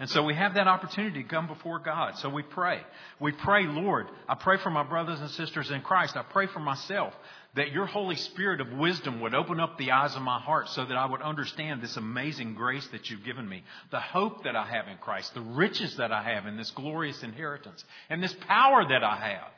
And 0.00 0.08
so 0.08 0.22
we 0.22 0.34
have 0.34 0.54
that 0.54 0.66
opportunity 0.66 1.22
to 1.22 1.28
come 1.28 1.46
before 1.46 1.78
God. 1.78 2.16
So 2.16 2.30
we 2.30 2.42
pray. 2.42 2.80
We 3.20 3.32
pray, 3.32 3.66
Lord, 3.66 4.06
I 4.26 4.34
pray 4.34 4.56
for 4.56 4.70
my 4.70 4.82
brothers 4.82 5.20
and 5.20 5.28
sisters 5.30 5.70
in 5.70 5.82
Christ. 5.82 6.16
I 6.16 6.22
pray 6.22 6.46
for 6.46 6.58
myself 6.58 7.12
that 7.54 7.72
your 7.72 7.84
Holy 7.84 8.16
Spirit 8.16 8.62
of 8.62 8.72
wisdom 8.72 9.20
would 9.20 9.34
open 9.34 9.60
up 9.60 9.76
the 9.76 9.90
eyes 9.90 10.16
of 10.16 10.22
my 10.22 10.40
heart 10.40 10.70
so 10.70 10.86
that 10.86 10.96
I 10.96 11.04
would 11.04 11.20
understand 11.20 11.82
this 11.82 11.98
amazing 11.98 12.54
grace 12.54 12.86
that 12.92 13.10
you've 13.10 13.24
given 13.24 13.46
me, 13.46 13.62
the 13.90 14.00
hope 14.00 14.44
that 14.44 14.56
I 14.56 14.64
have 14.64 14.88
in 14.88 14.96
Christ, 14.96 15.34
the 15.34 15.42
riches 15.42 15.94
that 15.96 16.12
I 16.12 16.22
have 16.22 16.46
in 16.46 16.56
this 16.56 16.70
glorious 16.70 17.22
inheritance, 17.22 17.84
and 18.08 18.22
this 18.22 18.34
power 18.48 18.88
that 18.88 19.04
I 19.04 19.16
have. 19.16 19.52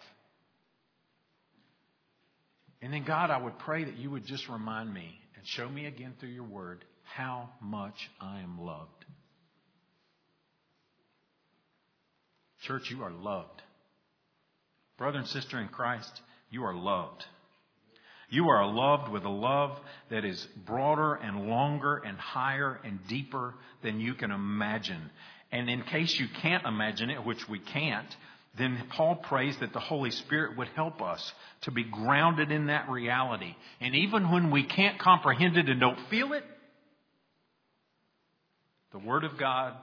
And 2.82 2.92
then, 2.92 3.04
God, 3.04 3.30
I 3.30 3.38
would 3.38 3.58
pray 3.60 3.84
that 3.84 3.96
you 3.96 4.10
would 4.10 4.26
just 4.26 4.48
remind 4.48 4.92
me 4.92 5.20
and 5.36 5.46
show 5.46 5.68
me 5.68 5.86
again 5.86 6.14
through 6.18 6.30
your 6.30 6.44
word 6.44 6.84
how 7.04 7.48
much 7.60 8.10
I 8.20 8.40
am 8.40 8.60
loved. 8.60 9.04
Church, 12.62 12.90
you 12.90 13.02
are 13.02 13.12
loved. 13.12 13.62
Brother 14.98 15.18
and 15.18 15.28
sister 15.28 15.60
in 15.60 15.68
Christ, 15.68 16.20
you 16.50 16.64
are 16.64 16.74
loved. 16.74 17.24
You 18.30 18.48
are 18.48 18.66
loved 18.66 19.12
with 19.12 19.24
a 19.24 19.28
love 19.28 19.78
that 20.10 20.24
is 20.24 20.46
broader 20.64 21.14
and 21.14 21.48
longer 21.48 21.96
and 21.98 22.16
higher 22.16 22.80
and 22.82 22.98
deeper 23.06 23.54
than 23.82 24.00
you 24.00 24.14
can 24.14 24.30
imagine. 24.30 25.10
And 25.52 25.68
in 25.68 25.82
case 25.82 26.18
you 26.18 26.26
can't 26.40 26.64
imagine 26.64 27.10
it, 27.10 27.24
which 27.24 27.48
we 27.48 27.58
can't, 27.58 28.08
then 28.58 28.78
Paul 28.90 29.16
prays 29.16 29.56
that 29.60 29.72
the 29.72 29.80
Holy 29.80 30.10
Spirit 30.10 30.58
would 30.58 30.68
help 30.68 31.00
us 31.00 31.32
to 31.62 31.70
be 31.70 31.84
grounded 31.84 32.50
in 32.50 32.66
that 32.66 32.90
reality. 32.90 33.54
And 33.80 33.94
even 33.94 34.30
when 34.30 34.50
we 34.50 34.64
can't 34.64 34.98
comprehend 34.98 35.56
it 35.56 35.68
and 35.68 35.80
don't 35.80 35.98
feel 36.10 36.32
it, 36.34 36.44
The 38.92 38.98
Word 38.98 39.24
of 39.24 39.38
God 39.38 39.74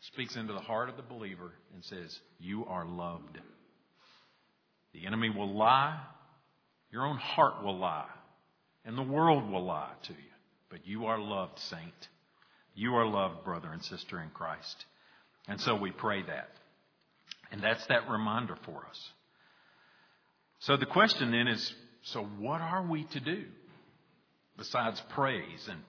speaks 0.00 0.36
into 0.36 0.52
the 0.52 0.60
heart 0.60 0.90
of 0.90 0.96
the 0.96 1.02
believer 1.02 1.52
and 1.74 1.82
says, 1.84 2.18
You 2.38 2.66
are 2.66 2.86
loved. 2.86 3.38
The 4.92 5.06
enemy 5.06 5.30
will 5.30 5.54
lie, 5.54 5.98
your 6.92 7.06
own 7.06 7.16
heart 7.16 7.64
will 7.64 7.78
lie, 7.78 8.08
and 8.84 8.96
the 8.96 9.02
world 9.02 9.50
will 9.50 9.64
lie 9.64 9.92
to 10.04 10.12
you. 10.12 10.18
But 10.70 10.86
you 10.86 11.06
are 11.06 11.18
loved, 11.18 11.58
saint. 11.58 12.08
You 12.74 12.94
are 12.96 13.06
loved, 13.06 13.44
brother 13.44 13.68
and 13.72 13.82
sister 13.82 14.20
in 14.20 14.30
Christ. 14.30 14.84
And 15.48 15.60
so 15.60 15.74
we 15.76 15.90
pray 15.90 16.22
that. 16.22 16.50
And 17.52 17.62
that's 17.62 17.84
that 17.86 18.08
reminder 18.08 18.56
for 18.64 18.86
us. 18.88 19.10
So 20.60 20.76
the 20.76 20.86
question 20.86 21.30
then 21.30 21.48
is 21.48 21.74
so 22.02 22.22
what 22.22 22.60
are 22.60 22.86
we 22.86 23.04
to 23.04 23.20
do 23.20 23.44
besides 24.56 25.00
praise 25.10 25.68
and 25.68 25.80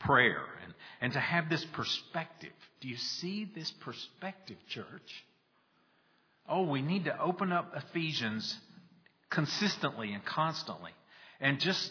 prayer 0.00 0.42
and, 0.64 0.74
and 1.00 1.12
to 1.12 1.20
have 1.20 1.48
this 1.48 1.64
perspective? 1.72 2.52
Do 2.80 2.88
you 2.88 2.96
see 2.96 3.50
this 3.54 3.70
perspective, 3.70 4.56
church? 4.68 5.24
Oh, 6.48 6.64
we 6.64 6.82
need 6.82 7.04
to 7.04 7.18
open 7.18 7.52
up 7.52 7.72
Ephesians 7.74 8.56
consistently 9.30 10.12
and 10.12 10.24
constantly 10.24 10.92
and 11.40 11.58
just, 11.58 11.90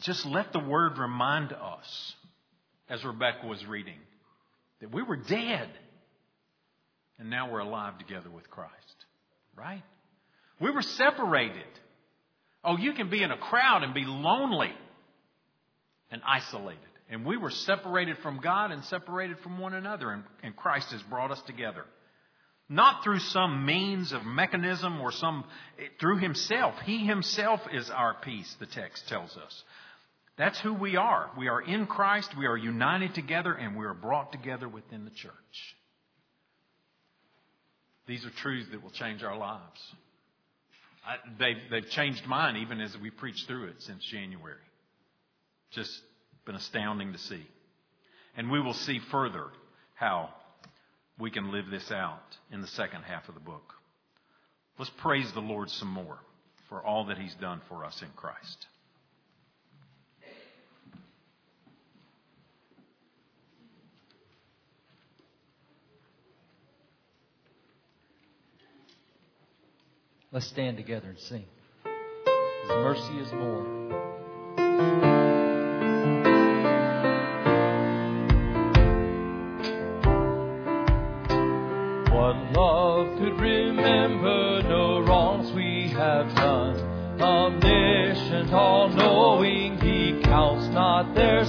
just 0.00 0.26
let 0.26 0.52
the 0.52 0.58
word 0.58 0.98
remind 0.98 1.52
us, 1.52 2.14
as 2.88 3.04
Rebecca 3.04 3.46
was 3.46 3.64
reading, 3.66 3.98
that 4.80 4.90
we 4.92 5.02
were 5.02 5.16
dead 5.16 5.68
and 7.22 7.30
now 7.30 7.48
we're 7.48 7.60
alive 7.60 7.98
together 7.98 8.28
with 8.28 8.50
Christ. 8.50 8.72
Right? 9.56 9.84
We 10.60 10.72
were 10.72 10.82
separated. 10.82 11.62
Oh, 12.64 12.76
you 12.76 12.94
can 12.94 13.10
be 13.10 13.22
in 13.22 13.30
a 13.30 13.38
crowd 13.38 13.84
and 13.84 13.94
be 13.94 14.04
lonely 14.04 14.72
and 16.10 16.20
isolated. 16.26 16.80
And 17.08 17.24
we 17.24 17.36
were 17.36 17.50
separated 17.50 18.16
from 18.24 18.40
God 18.40 18.72
and 18.72 18.82
separated 18.86 19.38
from 19.38 19.60
one 19.60 19.72
another, 19.72 20.10
and, 20.10 20.24
and 20.42 20.56
Christ 20.56 20.90
has 20.90 21.02
brought 21.02 21.30
us 21.30 21.40
together. 21.42 21.84
Not 22.68 23.04
through 23.04 23.20
some 23.20 23.66
means 23.66 24.12
of 24.12 24.24
mechanism 24.24 25.00
or 25.00 25.12
some, 25.12 25.44
eh, 25.78 25.84
through 26.00 26.18
Himself. 26.18 26.74
He 26.84 27.06
Himself 27.06 27.60
is 27.72 27.88
our 27.88 28.14
peace, 28.14 28.52
the 28.58 28.66
text 28.66 29.08
tells 29.08 29.36
us. 29.36 29.62
That's 30.36 30.58
who 30.58 30.74
we 30.74 30.96
are. 30.96 31.30
We 31.38 31.46
are 31.46 31.60
in 31.60 31.86
Christ, 31.86 32.36
we 32.36 32.46
are 32.46 32.56
united 32.56 33.14
together, 33.14 33.52
and 33.52 33.76
we 33.76 33.84
are 33.84 33.94
brought 33.94 34.32
together 34.32 34.68
within 34.68 35.04
the 35.04 35.10
church. 35.10 35.76
These 38.06 38.24
are 38.24 38.30
truths 38.30 38.68
that 38.72 38.82
will 38.82 38.90
change 38.90 39.22
our 39.22 39.36
lives. 39.36 39.80
I, 41.06 41.16
they've, 41.38 41.56
they've 41.70 41.90
changed 41.90 42.26
mine 42.26 42.56
even 42.56 42.80
as 42.80 42.96
we 42.98 43.10
preached 43.10 43.46
through 43.46 43.68
it 43.68 43.76
since 43.80 44.04
January. 44.04 44.56
Just 45.70 45.90
been 46.44 46.54
astounding 46.54 47.12
to 47.12 47.18
see. 47.18 47.46
And 48.36 48.50
we 48.50 48.60
will 48.60 48.74
see 48.74 49.00
further 49.10 49.46
how 49.94 50.30
we 51.18 51.30
can 51.30 51.52
live 51.52 51.66
this 51.70 51.90
out 51.90 52.36
in 52.50 52.60
the 52.60 52.66
second 52.68 53.02
half 53.02 53.28
of 53.28 53.34
the 53.34 53.40
book. 53.40 53.74
Let's 54.78 54.90
praise 54.98 55.30
the 55.32 55.40
Lord 55.40 55.70
some 55.70 55.88
more 55.88 56.18
for 56.68 56.82
all 56.82 57.06
that 57.06 57.18
He's 57.18 57.34
done 57.34 57.60
for 57.68 57.84
us 57.84 58.00
in 58.02 58.08
Christ. 58.16 58.66
Let's 70.32 70.46
stand 70.46 70.78
together 70.78 71.08
and 71.08 71.18
sing. 71.18 71.44
His 71.84 72.70
mercy 72.70 73.18
is 73.18 73.30
more. 73.34 73.64
What 82.08 82.36
love 82.56 83.18
could 83.18 83.38
remember 83.38 84.62
no 84.62 85.00
wrongs 85.00 85.52
we 85.52 85.90
have 85.90 86.34
done. 86.34 86.80
Omniscient, 87.20 88.54
all 88.54 88.88
knowing, 88.88 89.76
He 89.80 90.22
counts 90.22 90.66
not 90.68 91.14
their 91.14 91.41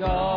God. 0.00 0.33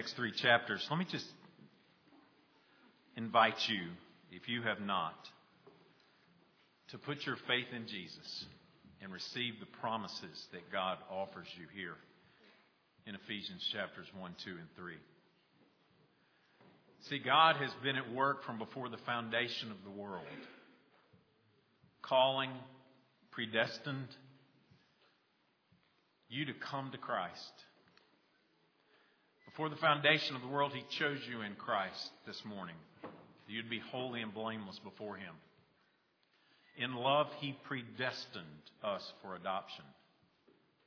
Next 0.00 0.16
three 0.16 0.32
chapters, 0.32 0.86
let 0.88 0.98
me 0.98 1.04
just 1.10 1.26
invite 3.18 3.68
you, 3.68 3.82
if 4.32 4.48
you 4.48 4.62
have 4.62 4.80
not, 4.80 5.28
to 6.88 6.96
put 6.96 7.26
your 7.26 7.36
faith 7.46 7.66
in 7.76 7.86
Jesus 7.86 8.46
and 9.02 9.12
receive 9.12 9.60
the 9.60 9.66
promises 9.82 10.46
that 10.52 10.72
God 10.72 10.96
offers 11.10 11.48
you 11.58 11.66
here 11.78 11.96
in 13.06 13.14
Ephesians 13.14 13.62
chapters 13.74 14.06
1, 14.18 14.36
2, 14.42 14.50
and 14.52 14.68
3. 14.74 14.94
See, 17.10 17.18
God 17.18 17.56
has 17.56 17.70
been 17.82 17.96
at 17.96 18.10
work 18.10 18.42
from 18.46 18.56
before 18.56 18.88
the 18.88 18.96
foundation 19.04 19.70
of 19.70 19.76
the 19.84 20.00
world, 20.00 20.24
calling, 22.00 22.52
predestined 23.32 24.08
you 26.30 26.46
to 26.46 26.54
come 26.54 26.90
to 26.90 26.96
Christ. 26.96 27.52
Before 29.50 29.68
the 29.68 29.76
foundation 29.76 30.36
of 30.36 30.42
the 30.42 30.48
world, 30.48 30.72
He 30.72 30.84
chose 30.96 31.18
you 31.28 31.42
in 31.42 31.56
Christ 31.56 32.10
this 32.24 32.40
morning. 32.44 32.76
You'd 33.48 33.68
be 33.68 33.80
holy 33.90 34.22
and 34.22 34.32
blameless 34.32 34.78
before 34.78 35.16
Him. 35.16 35.34
In 36.78 36.94
love, 36.94 37.26
He 37.40 37.56
predestined 37.64 38.44
us 38.84 39.02
for 39.20 39.34
adoption 39.34 39.84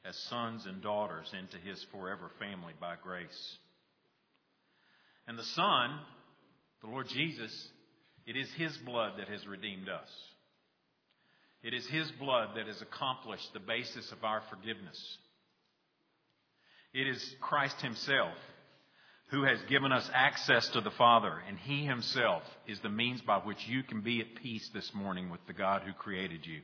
as 0.05 0.15
sons 0.29 0.65
and 0.65 0.81
daughters 0.81 1.29
into 1.37 1.57
His 1.57 1.85
forever 1.91 2.31
family 2.39 2.71
by 2.79 2.95
grace. 3.03 3.57
And 5.27 5.37
the 5.37 5.43
Son, 5.43 5.99
the 6.81 6.89
Lord 6.89 7.09
Jesus, 7.09 7.67
it 8.25 8.37
is 8.37 8.49
His 8.53 8.77
blood 8.77 9.15
that 9.17 9.27
has 9.27 9.45
redeemed 9.45 9.89
us. 9.89 10.09
It 11.63 11.73
is 11.73 11.85
His 11.87 12.09
blood 12.11 12.51
that 12.55 12.67
has 12.67 12.81
accomplished 12.81 13.51
the 13.51 13.59
basis 13.59 14.09
of 14.13 14.23
our 14.23 14.41
forgiveness. 14.49 15.17
It 16.93 17.07
is 17.07 17.35
Christ 17.41 17.81
Himself 17.81 18.33
who 19.33 19.43
has 19.45 19.59
given 19.63 19.91
us 19.91 20.07
access 20.13 20.69
to 20.69 20.79
the 20.79 20.91
Father, 20.91 21.41
and 21.47 21.57
He 21.57 21.85
Himself 21.85 22.43
is 22.67 22.79
the 22.81 22.89
means 22.89 23.19
by 23.21 23.39
which 23.39 23.67
you 23.67 23.81
can 23.81 24.01
be 24.01 24.21
at 24.21 24.35
peace 24.35 24.69
this 24.75 24.93
morning 24.93 25.31
with 25.31 25.39
the 25.47 25.53
God 25.53 25.81
who 25.81 25.91
created 25.91 26.45
you. 26.45 26.61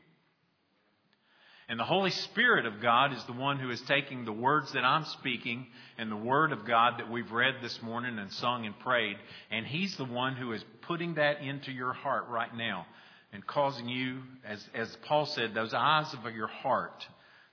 And 1.68 1.80
the 1.80 1.84
Holy 1.84 2.12
Spirit 2.12 2.68
of 2.68 2.80
God 2.80 3.12
is 3.12 3.24
the 3.24 3.34
one 3.34 3.58
who 3.58 3.72
is 3.72 3.82
taking 3.82 4.24
the 4.24 4.32
words 4.32 4.72
that 4.74 4.86
I'm 4.86 5.06
speaking 5.06 5.66
and 5.98 6.12
the 6.12 6.16
Word 6.16 6.52
of 6.52 6.64
God 6.64 7.00
that 7.00 7.10
we've 7.10 7.32
read 7.32 7.56
this 7.60 7.82
morning 7.82 8.20
and 8.20 8.32
sung 8.34 8.68
and 8.68 8.78
prayed, 8.78 9.18
and 9.50 9.66
He's 9.66 9.98
the 9.98 10.06
one 10.06 10.36
who 10.36 10.54
is 10.54 10.64
putting 10.84 11.16
that 11.16 11.42
into 11.42 11.72
your 11.72 11.94
heart 11.94 12.26
right 12.30 12.56
now 12.56 12.86
and 13.34 13.48
causing 13.48 13.90
you, 13.90 14.20
as, 14.46 14.64
as 14.76 14.96
Paul 15.08 15.26
said, 15.26 15.56
those 15.56 15.74
eyes 15.74 16.14
of 16.14 16.36
your 16.36 16.46
heart, 16.46 17.04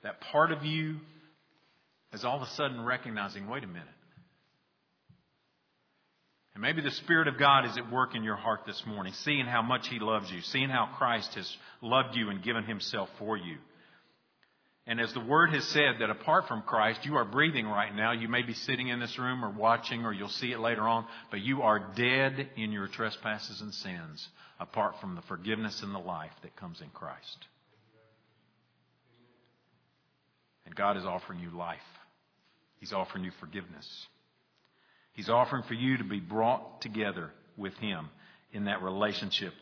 that 0.03 0.21
part 0.21 0.53
of 0.53 0.63
you 0.63 0.97
is 2.13 2.23
all 2.23 2.37
of 2.37 2.43
a 2.43 2.51
sudden 2.51 2.85
recognizing, 2.85 3.49
wait 3.49 3.65
a 3.65 3.67
minute. 3.67 3.89
And 6.57 6.63
maybe 6.63 6.81
the 6.81 6.91
Spirit 6.91 7.29
of 7.29 7.39
God 7.39 7.67
is 7.67 7.77
at 7.77 7.93
work 7.93 8.15
in 8.15 8.25
your 8.25 8.35
heart 8.35 8.61
this 8.67 8.83
morning, 8.87 9.13
seeing 9.13 9.45
how 9.45 9.61
much 9.61 9.89
He 9.89 9.99
loves 9.99 10.31
you, 10.31 10.41
seeing 10.41 10.71
how 10.71 10.89
Christ 10.97 11.35
has 11.35 11.55
loved 11.83 12.17
you 12.17 12.31
and 12.31 12.43
given 12.43 12.65
Himself 12.65 13.11
for 13.19 13.37
you. 13.37 13.59
And 14.87 14.99
as 14.99 15.13
the 15.13 15.21
Word 15.21 15.51
has 15.53 15.65
said, 15.65 15.97
that 16.01 16.09
apart 16.09 16.49
from 16.49 16.63
Christ, 16.63 17.05
you 17.05 17.17
are 17.17 17.27
breathing 17.27 17.67
right 17.67 17.95
now. 17.95 18.13
You 18.13 18.29
may 18.29 18.41
be 18.41 18.55
sitting 18.55 18.89
in 18.89 19.01
this 19.01 19.19
room 19.19 19.45
or 19.45 19.51
watching, 19.51 20.07
or 20.07 20.15
you'll 20.15 20.31
see 20.31 20.51
it 20.51 20.59
later 20.59 20.89
on, 20.89 21.05
but 21.31 21.41
you 21.41 21.61
are 21.61 21.93
dead 21.95 22.49
in 22.57 22.73
your 22.73 22.89
trespasses 22.89 23.61
and 23.61 23.75
sins 23.75 24.27
apart 24.59 24.95
from 24.99 25.15
the 25.15 25.23
forgiveness 25.29 25.83
and 25.83 25.95
the 25.95 25.99
life 25.99 26.33
that 26.41 26.57
comes 26.57 26.81
in 26.81 26.89
Christ. 26.89 27.37
And 30.65 30.75
God 30.75 30.97
is 30.97 31.05
offering 31.05 31.41
you 31.41 31.51
life, 31.51 31.77
He's 32.81 32.95
offering 32.95 33.25
you 33.25 33.33
forgiveness. 33.41 34.07
He's 35.17 35.31
offering 35.31 35.63
for 35.65 35.75
you 35.75 35.97
to 35.97 36.05
be 36.05 36.21
brought 36.21 36.83
together 36.83 37.31
with 37.57 37.75
Him 37.79 38.11
in 38.53 38.67
that 38.67 38.83
relationship. 38.83 39.55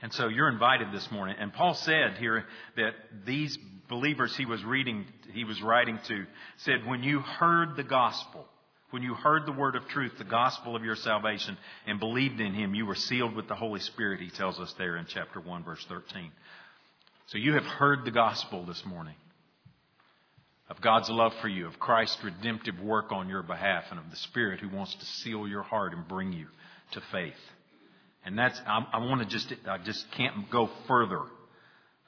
And 0.00 0.12
so 0.12 0.28
you're 0.28 0.48
invited 0.48 0.92
this 0.92 1.10
morning. 1.10 1.36
And 1.38 1.52
Paul 1.52 1.74
said 1.74 2.16
here 2.18 2.44
that 2.76 2.92
these 3.26 3.58
believers 3.88 4.36
he 4.36 4.46
was 4.46 4.62
reading, 4.62 5.04
he 5.32 5.42
was 5.42 5.60
writing 5.60 5.98
to, 6.06 6.24
said, 6.58 6.86
when 6.86 7.02
you 7.02 7.18
heard 7.18 7.76
the 7.76 7.82
gospel, 7.82 8.46
when 8.90 9.02
you 9.02 9.14
heard 9.14 9.44
the 9.44 9.52
word 9.52 9.74
of 9.74 9.88
truth, 9.88 10.12
the 10.16 10.24
gospel 10.24 10.76
of 10.76 10.84
your 10.84 10.94
salvation, 10.94 11.58
and 11.84 11.98
believed 11.98 12.40
in 12.40 12.54
him, 12.54 12.76
you 12.76 12.86
were 12.86 12.94
sealed 12.94 13.34
with 13.34 13.48
the 13.48 13.56
Holy 13.56 13.80
Spirit, 13.80 14.20
he 14.20 14.30
tells 14.30 14.60
us 14.60 14.72
there 14.78 14.96
in 14.96 15.06
chapter 15.08 15.40
1, 15.40 15.64
verse 15.64 15.84
13. 15.88 16.30
So 17.26 17.36
you 17.36 17.54
have 17.54 17.64
heard 17.64 18.04
the 18.04 18.12
gospel 18.12 18.64
this 18.64 18.84
morning 18.86 19.16
of 20.68 20.80
God's 20.80 21.08
love 21.08 21.32
for 21.40 21.48
you, 21.48 21.66
of 21.66 21.78
Christ's 21.78 22.22
redemptive 22.22 22.80
work 22.80 23.10
on 23.10 23.28
your 23.28 23.42
behalf, 23.42 23.84
and 23.90 23.98
of 23.98 24.10
the 24.10 24.16
Spirit 24.16 24.60
who 24.60 24.68
wants 24.68 24.94
to 24.94 25.04
seal 25.04 25.48
your 25.48 25.62
heart 25.62 25.94
and 25.94 26.06
bring 26.06 26.32
you 26.32 26.46
to 26.92 27.00
faith. 27.10 27.32
And 28.24 28.38
that's, 28.38 28.60
I, 28.66 28.86
I 28.92 28.98
want 28.98 29.22
to 29.22 29.26
just, 29.26 29.52
I 29.66 29.78
just 29.78 30.04
can't 30.12 30.50
go 30.50 30.68
further 30.86 31.22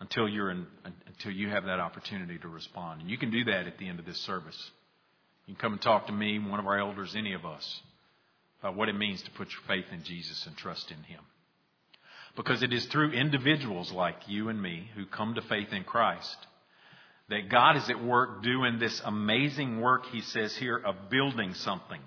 until 0.00 0.28
you're 0.28 0.50
in, 0.50 0.66
until 1.06 1.32
you 1.32 1.48
have 1.48 1.64
that 1.64 1.80
opportunity 1.80 2.38
to 2.38 2.48
respond. 2.48 3.00
And 3.00 3.10
you 3.10 3.16
can 3.16 3.30
do 3.30 3.44
that 3.44 3.66
at 3.66 3.78
the 3.78 3.88
end 3.88 3.98
of 3.98 4.06
this 4.06 4.18
service. 4.18 4.70
You 5.46 5.54
can 5.54 5.60
come 5.60 5.72
and 5.72 5.82
talk 5.82 6.06
to 6.06 6.12
me, 6.12 6.38
one 6.38 6.60
of 6.60 6.66
our 6.66 6.78
elders, 6.78 7.14
any 7.16 7.32
of 7.32 7.44
us, 7.44 7.80
about 8.60 8.76
what 8.76 8.88
it 8.88 8.94
means 8.94 9.22
to 9.22 9.30
put 9.30 9.48
your 9.48 9.62
faith 9.66 9.86
in 9.92 10.04
Jesus 10.04 10.44
and 10.46 10.56
trust 10.56 10.90
in 10.90 11.02
Him. 11.04 11.20
Because 12.36 12.62
it 12.62 12.72
is 12.72 12.86
through 12.86 13.12
individuals 13.12 13.90
like 13.90 14.16
you 14.26 14.48
and 14.48 14.60
me 14.60 14.88
who 14.94 15.06
come 15.06 15.34
to 15.34 15.42
faith 15.42 15.72
in 15.72 15.84
Christ 15.84 16.36
that 17.30 17.48
God 17.48 17.76
is 17.76 17.88
at 17.88 18.02
work 18.02 18.42
doing 18.42 18.78
this 18.78 19.00
amazing 19.04 19.80
work, 19.80 20.06
he 20.06 20.20
says 20.20 20.54
here, 20.56 20.76
of 20.76 21.08
building 21.10 21.54
something. 21.54 22.00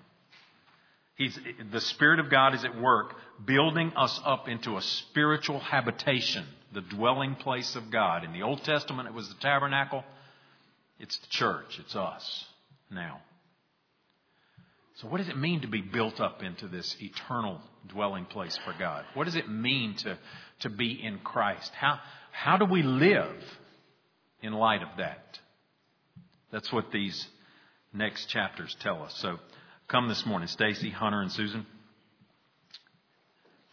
He's, 1.16 1.38
the 1.72 1.80
Spirit 1.80 2.20
of 2.20 2.30
God 2.30 2.54
is 2.54 2.66
at 2.66 2.80
work 2.80 3.16
building 3.46 3.94
us 3.96 4.20
up 4.26 4.50
into 4.50 4.78
a 4.78 4.82
spiritual 4.82 5.60
habitation, 5.60 6.46
the 6.74 6.82
dwelling 6.82 7.36
place 7.36 7.76
of 7.76 7.90
God. 7.90 8.24
In 8.26 8.34
the 8.34 8.42
Old 8.42 8.64
Testament, 8.64 9.08
it 9.08 9.14
was 9.14 9.30
the 9.30 9.40
tabernacle. 9.40 10.04
It's 11.00 11.18
the 11.18 11.28
church. 11.28 11.80
It's 11.80 11.96
us 11.96 12.46
now. 12.92 13.22
So, 14.96 15.08
what 15.08 15.20
does 15.20 15.30
it 15.30 15.38
mean 15.38 15.62
to 15.62 15.68
be 15.68 15.82
built 15.82 16.20
up 16.20 16.44
into 16.44 16.68
this 16.68 16.96
eternal 17.02 17.62
dwelling 17.88 18.26
place 18.26 18.58
for 18.66 18.74
God? 18.78 19.06
What 19.14 19.26
does 19.26 19.36
it 19.36 19.50
mean 19.50 19.96
to, 19.98 20.18
to 20.62 20.70
be 20.70 20.92
in 21.04 21.20
Christ? 21.20 21.72
How, 21.76 22.00
how 22.32 22.58
do 22.58 22.66
we 22.66 22.84
live 22.84 23.36
in 24.44 24.54
light 24.54 24.84
of 24.84 24.90
that. 24.98 25.40
That's 26.52 26.72
what 26.72 26.92
these 26.92 27.28
next 27.94 28.28
chapters 28.28 28.76
tell 28.82 29.02
us. 29.02 29.16
So 29.16 29.38
come 29.88 30.10
this 30.10 30.26
morning, 30.26 30.50
Stacy, 30.50 30.92
Hunter, 30.92 31.22
and 31.22 31.32
Susan. 31.32 31.66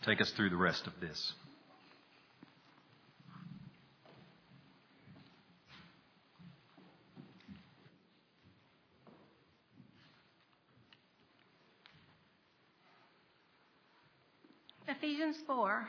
Take 0.07 0.21
us 0.21 0.31
through 0.31 0.51
the 0.51 0.57
rest 0.57 0.87
of 0.87 0.93
this. 1.01 1.33
Ephesians 14.89 15.37
4 15.47 15.89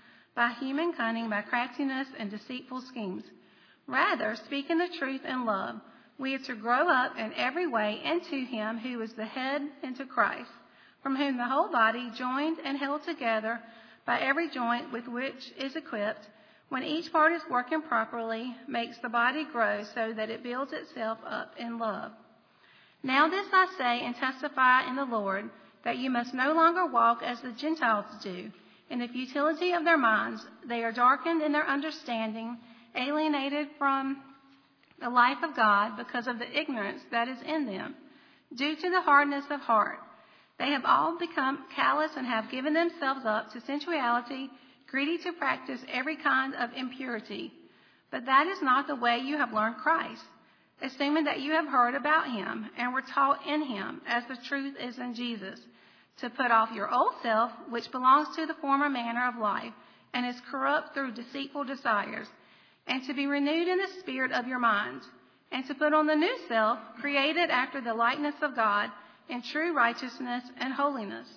by 0.35 0.51
human 0.59 0.93
cunning, 0.93 1.29
by 1.29 1.41
craftiness 1.41 2.07
and 2.17 2.31
deceitful 2.31 2.81
schemes. 2.81 3.23
Rather, 3.87 4.35
speaking 4.45 4.77
the 4.77 4.89
truth 4.97 5.21
in 5.25 5.45
love, 5.45 5.75
we 6.17 6.35
are 6.35 6.39
to 6.39 6.55
grow 6.55 6.87
up 6.87 7.17
in 7.17 7.33
every 7.33 7.67
way 7.67 7.99
into 8.03 8.45
Him 8.45 8.77
who 8.77 9.01
is 9.01 9.13
the 9.13 9.25
head, 9.25 9.61
into 9.83 10.05
Christ, 10.05 10.51
from 11.01 11.15
whom 11.15 11.37
the 11.37 11.47
whole 11.47 11.71
body, 11.71 12.11
joined 12.15 12.59
and 12.63 12.77
held 12.77 13.03
together 13.03 13.59
by 14.05 14.19
every 14.19 14.49
joint 14.49 14.91
with 14.91 15.07
which 15.07 15.51
is 15.57 15.75
equipped, 15.75 16.27
when 16.69 16.83
each 16.83 17.11
part 17.11 17.33
is 17.33 17.41
working 17.49 17.81
properly, 17.81 18.55
makes 18.67 18.97
the 18.99 19.09
body 19.09 19.45
grow 19.51 19.83
so 19.93 20.13
that 20.13 20.29
it 20.29 20.43
builds 20.43 20.71
itself 20.71 21.17
up 21.25 21.53
in 21.57 21.77
love. 21.77 22.11
Now 23.03 23.27
this 23.27 23.47
I 23.51 23.67
say 23.77 24.05
and 24.05 24.15
testify 24.15 24.87
in 24.87 24.95
the 24.95 25.05
Lord 25.05 25.49
that 25.83 25.97
you 25.97 26.09
must 26.09 26.33
no 26.33 26.53
longer 26.53 26.85
walk 26.85 27.23
as 27.23 27.41
the 27.41 27.51
Gentiles 27.51 28.05
do. 28.23 28.51
In 28.91 28.99
the 28.99 29.07
futility 29.07 29.71
of 29.71 29.85
their 29.85 29.97
minds, 29.97 30.45
they 30.67 30.83
are 30.83 30.91
darkened 30.91 31.41
in 31.41 31.53
their 31.53 31.67
understanding, 31.67 32.57
alienated 32.95 33.69
from 33.77 34.21
the 34.99 35.09
life 35.09 35.37
of 35.43 35.55
God 35.55 35.95
because 35.97 36.27
of 36.27 36.37
the 36.37 36.59
ignorance 36.59 37.01
that 37.09 37.27
is 37.29 37.37
in 37.41 37.65
them, 37.65 37.95
due 38.53 38.75
to 38.75 38.89
the 38.89 39.01
hardness 39.01 39.45
of 39.49 39.61
heart. 39.61 39.99
They 40.59 40.71
have 40.71 40.83
all 40.85 41.17
become 41.17 41.65
callous 41.73 42.11
and 42.17 42.27
have 42.27 42.51
given 42.51 42.73
themselves 42.73 43.21
up 43.25 43.53
to 43.53 43.61
sensuality, 43.61 44.49
greedy 44.89 45.17
to 45.19 45.31
practice 45.31 45.79
every 45.91 46.17
kind 46.17 46.53
of 46.53 46.71
impurity. 46.75 47.53
But 48.11 48.25
that 48.25 48.47
is 48.47 48.61
not 48.61 48.87
the 48.87 48.95
way 48.95 49.19
you 49.19 49.37
have 49.37 49.53
learned 49.53 49.77
Christ 49.77 50.21
assuming 50.81 51.25
that 51.25 51.39
you 51.39 51.51
have 51.51 51.67
heard 51.67 51.95
about 51.95 52.27
him 52.27 52.69
and 52.77 52.93
were 52.93 53.03
taught 53.13 53.45
in 53.47 53.61
him, 53.63 54.01
as 54.07 54.23
the 54.27 54.37
truth 54.47 54.75
is 54.79 54.97
in 54.97 55.13
Jesus, 55.13 55.59
to 56.17 56.29
put 56.29 56.51
off 56.51 56.71
your 56.73 56.93
old 56.93 57.13
self, 57.23 57.51
which 57.69 57.91
belongs 57.91 58.35
to 58.35 58.45
the 58.45 58.53
former 58.55 58.89
manner 58.89 59.27
of 59.27 59.37
life 59.37 59.73
and 60.13 60.25
is 60.25 60.41
corrupt 60.49 60.93
through 60.93 61.13
deceitful 61.13 61.63
desires, 61.63 62.27
and 62.87 63.03
to 63.05 63.13
be 63.13 63.27
renewed 63.27 63.67
in 63.67 63.77
the 63.77 63.99
spirit 63.99 64.31
of 64.31 64.47
your 64.47 64.59
minds, 64.59 65.05
and 65.51 65.65
to 65.65 65.75
put 65.75 65.93
on 65.93 66.07
the 66.07 66.15
new 66.15 66.37
self, 66.47 66.79
created 66.99 67.49
after 67.49 67.81
the 67.81 67.93
likeness 67.93 68.35
of 68.41 68.55
God, 68.55 68.89
in 69.29 69.41
true 69.41 69.73
righteousness 69.73 70.43
and 70.57 70.73
holiness. 70.73 71.27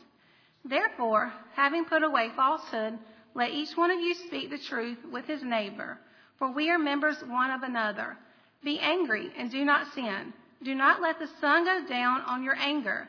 Therefore, 0.64 1.32
having 1.54 1.84
put 1.84 2.02
away 2.02 2.30
falsehood, 2.34 2.98
let 3.34 3.50
each 3.50 3.76
one 3.76 3.90
of 3.90 4.00
you 4.00 4.14
speak 4.26 4.50
the 4.50 4.58
truth 4.58 4.98
with 5.12 5.26
his 5.26 5.42
neighbor, 5.42 5.98
for 6.38 6.52
we 6.52 6.70
are 6.70 6.78
members 6.78 7.16
one 7.26 7.50
of 7.50 7.62
another. 7.62 8.16
Be 8.64 8.78
angry 8.80 9.30
and 9.36 9.50
do 9.50 9.64
not 9.64 9.92
sin. 9.94 10.32
Do 10.62 10.74
not 10.74 11.02
let 11.02 11.18
the 11.18 11.28
sun 11.40 11.64
go 11.64 11.86
down 11.86 12.22
on 12.22 12.42
your 12.42 12.56
anger, 12.56 13.08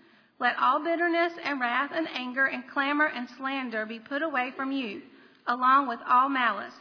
Let 0.41 0.57
all 0.57 0.83
bitterness 0.83 1.33
and 1.45 1.61
wrath 1.61 1.91
and 1.93 2.07
anger 2.15 2.47
and 2.47 2.67
clamor 2.67 3.05
and 3.05 3.29
slander 3.37 3.85
be 3.85 3.99
put 3.99 4.23
away 4.23 4.51
from 4.57 4.71
you, 4.71 5.03
along 5.45 5.87
with 5.87 5.99
all 6.09 6.29
malice. 6.29 6.73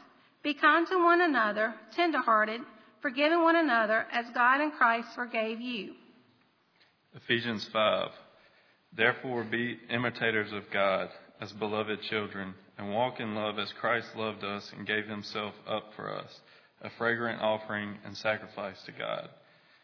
Be 0.43 0.55
kind 0.55 0.87
to 0.87 0.97
one 0.97 1.21
another, 1.21 1.75
tenderhearted, 1.95 2.63
forgiving 3.03 3.43
one 3.43 3.57
another 3.57 4.07
as 4.11 4.25
God 4.33 4.63
in 4.63 4.71
Christ 4.71 5.09
forgave 5.15 5.61
you. 5.61 5.93
Ephesians 7.15 7.69
5. 7.71 8.09
Therefore 8.97 9.45
be 9.45 9.79
imitators 9.91 10.53
of 10.53 10.71
God 10.73 11.11
as 11.39 11.53
beloved 11.53 12.01
children, 12.09 12.55
and 12.79 12.95
walk 12.95 13.21
in 13.21 13.35
love 13.35 13.59
as 13.59 13.71
Christ 13.79 14.09
loved 14.17 14.43
us 14.43 14.73
and 14.75 14.87
gave 14.87 15.07
himself 15.07 15.53
up 15.69 15.93
for 15.95 16.11
us, 16.11 16.41
a 16.81 16.89
fragrant 16.97 17.43
offering 17.43 17.99
and 18.07 18.17
sacrifice 18.17 18.83
to 18.87 18.93
God. 18.93 19.29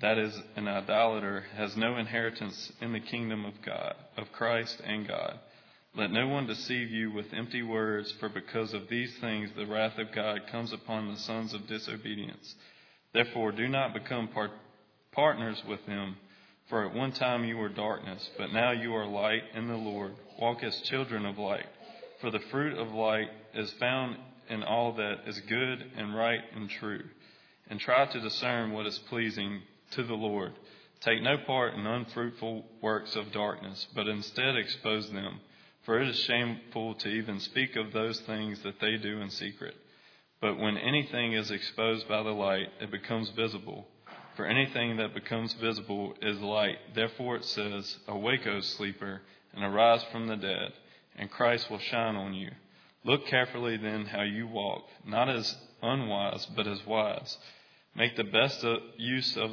that 0.00 0.18
is 0.18 0.34
an 0.56 0.66
idolater, 0.66 1.44
has 1.56 1.76
no 1.76 1.96
inheritance 1.96 2.72
in 2.80 2.92
the 2.92 3.00
kingdom 3.00 3.44
of 3.44 3.54
God, 3.64 3.94
of 4.16 4.32
Christ 4.32 4.80
and 4.84 5.06
God. 5.06 5.38
Let 5.94 6.10
no 6.10 6.28
one 6.28 6.46
deceive 6.46 6.90
you 6.90 7.10
with 7.12 7.32
empty 7.32 7.62
words, 7.62 8.12
for 8.18 8.28
because 8.28 8.72
of 8.72 8.88
these 8.88 9.14
things 9.18 9.50
the 9.56 9.66
wrath 9.66 9.98
of 9.98 10.12
God 10.14 10.46
comes 10.50 10.72
upon 10.72 11.08
the 11.08 11.18
sons 11.18 11.52
of 11.52 11.66
disobedience. 11.66 12.54
Therefore, 13.12 13.52
do 13.52 13.68
not 13.68 13.92
become 13.92 14.28
part- 14.28 14.52
partners 15.12 15.62
with 15.68 15.84
them. 15.86 16.16
For 16.68 16.86
at 16.86 16.94
one 16.94 17.12
time 17.12 17.44
you 17.44 17.56
were 17.56 17.68
darkness, 17.68 18.30
but 18.38 18.52
now 18.52 18.70
you 18.70 18.94
are 18.94 19.06
light 19.06 19.42
in 19.54 19.66
the 19.66 19.76
Lord. 19.76 20.12
Walk 20.38 20.62
as 20.62 20.80
children 20.82 21.26
of 21.26 21.36
light. 21.36 21.66
For 22.20 22.30
the 22.30 22.38
fruit 22.50 22.78
of 22.78 22.92
light 22.92 23.28
is 23.54 23.72
found 23.72 24.16
in 24.48 24.62
all 24.62 24.92
that 24.92 25.26
is 25.26 25.40
good 25.40 25.84
and 25.96 26.14
right 26.14 26.40
and 26.54 26.70
true. 26.70 27.02
And 27.68 27.80
try 27.80 28.06
to 28.06 28.20
discern 28.20 28.72
what 28.72 28.86
is 28.86 28.98
pleasing 29.08 29.62
to 29.92 30.02
the 30.02 30.14
Lord. 30.14 30.52
Take 31.00 31.22
no 31.22 31.38
part 31.38 31.74
in 31.74 31.86
unfruitful 31.86 32.64
works 32.82 33.16
of 33.16 33.32
darkness, 33.32 33.86
but 33.94 34.06
instead 34.06 34.56
expose 34.56 35.10
them. 35.10 35.40
For 35.82 36.00
it 36.00 36.08
is 36.08 36.18
shameful 36.20 36.94
to 36.96 37.08
even 37.08 37.40
speak 37.40 37.74
of 37.76 37.92
those 37.92 38.20
things 38.20 38.60
that 38.62 38.80
they 38.80 38.96
do 38.96 39.20
in 39.20 39.30
secret. 39.30 39.74
But 40.40 40.58
when 40.58 40.76
anything 40.76 41.32
is 41.32 41.50
exposed 41.50 42.06
by 42.08 42.22
the 42.22 42.30
light, 42.30 42.68
it 42.80 42.90
becomes 42.90 43.30
visible. 43.30 43.86
For 44.36 44.46
anything 44.46 44.96
that 44.98 45.14
becomes 45.14 45.52
visible 45.54 46.14
is 46.22 46.38
light. 46.40 46.78
Therefore 46.94 47.36
it 47.36 47.44
says, 47.44 47.98
Awake, 48.06 48.46
O 48.46 48.60
sleeper, 48.60 49.22
and 49.54 49.64
arise 49.64 50.02
from 50.12 50.26
the 50.26 50.36
dead, 50.36 50.72
and 51.16 51.30
Christ 51.30 51.70
will 51.70 51.78
shine 51.78 52.16
on 52.16 52.34
you. 52.34 52.50
Look 53.04 53.26
carefully 53.26 53.76
then 53.78 54.04
how 54.04 54.22
you 54.22 54.46
walk, 54.46 54.84
not 55.06 55.28
as 55.28 55.56
unwise, 55.82 56.46
but 56.54 56.66
as 56.66 56.86
wise. 56.86 57.36
Make 57.94 58.16
the 58.16 58.24
best 58.24 58.64
use 58.98 59.36
of 59.36 59.52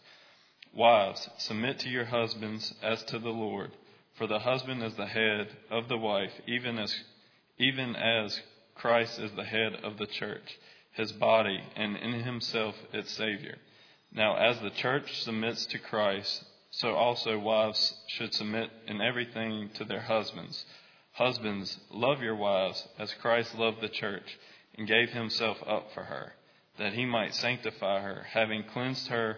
Wives, 0.73 1.29
submit 1.37 1.79
to 1.79 1.89
your 1.89 2.05
husbands 2.05 2.73
as 2.81 3.03
to 3.03 3.19
the 3.19 3.29
Lord, 3.29 3.71
for 4.13 4.25
the 4.25 4.39
husband 4.39 4.81
is 4.83 4.95
the 4.95 5.05
head 5.05 5.49
of 5.69 5.89
the 5.89 5.97
wife, 5.97 6.33
even 6.47 6.79
as 6.79 7.03
even 7.57 7.95
as 7.95 8.41
Christ 8.75 9.19
is 9.19 9.31
the 9.33 9.43
head 9.43 9.75
of 9.83 9.97
the 9.97 10.07
church, 10.07 10.57
his 10.93 11.11
body, 11.11 11.61
and 11.75 11.97
in 11.97 12.23
himself 12.23 12.75
its 12.93 13.11
Savior. 13.11 13.57
Now, 14.13 14.37
as 14.37 14.59
the 14.59 14.69
church 14.69 15.21
submits 15.21 15.65
to 15.67 15.77
Christ, 15.77 16.43
so 16.71 16.95
also 16.95 17.37
wives 17.37 17.93
should 18.07 18.33
submit 18.33 18.71
in 18.87 19.01
everything 19.01 19.69
to 19.75 19.83
their 19.83 20.01
husbands. 20.01 20.65
Husbands, 21.11 21.77
love 21.89 22.21
your 22.21 22.35
wives 22.35 22.87
as 22.97 23.13
Christ 23.15 23.55
loved 23.55 23.81
the 23.81 23.89
church 23.89 24.39
and 24.77 24.87
gave 24.87 25.09
himself 25.09 25.61
up 25.67 25.91
for 25.93 26.03
her, 26.03 26.33
that 26.77 26.93
he 26.93 27.05
might 27.05 27.35
sanctify 27.35 28.01
her, 28.01 28.25
having 28.31 28.63
cleansed 28.63 29.09
her 29.09 29.37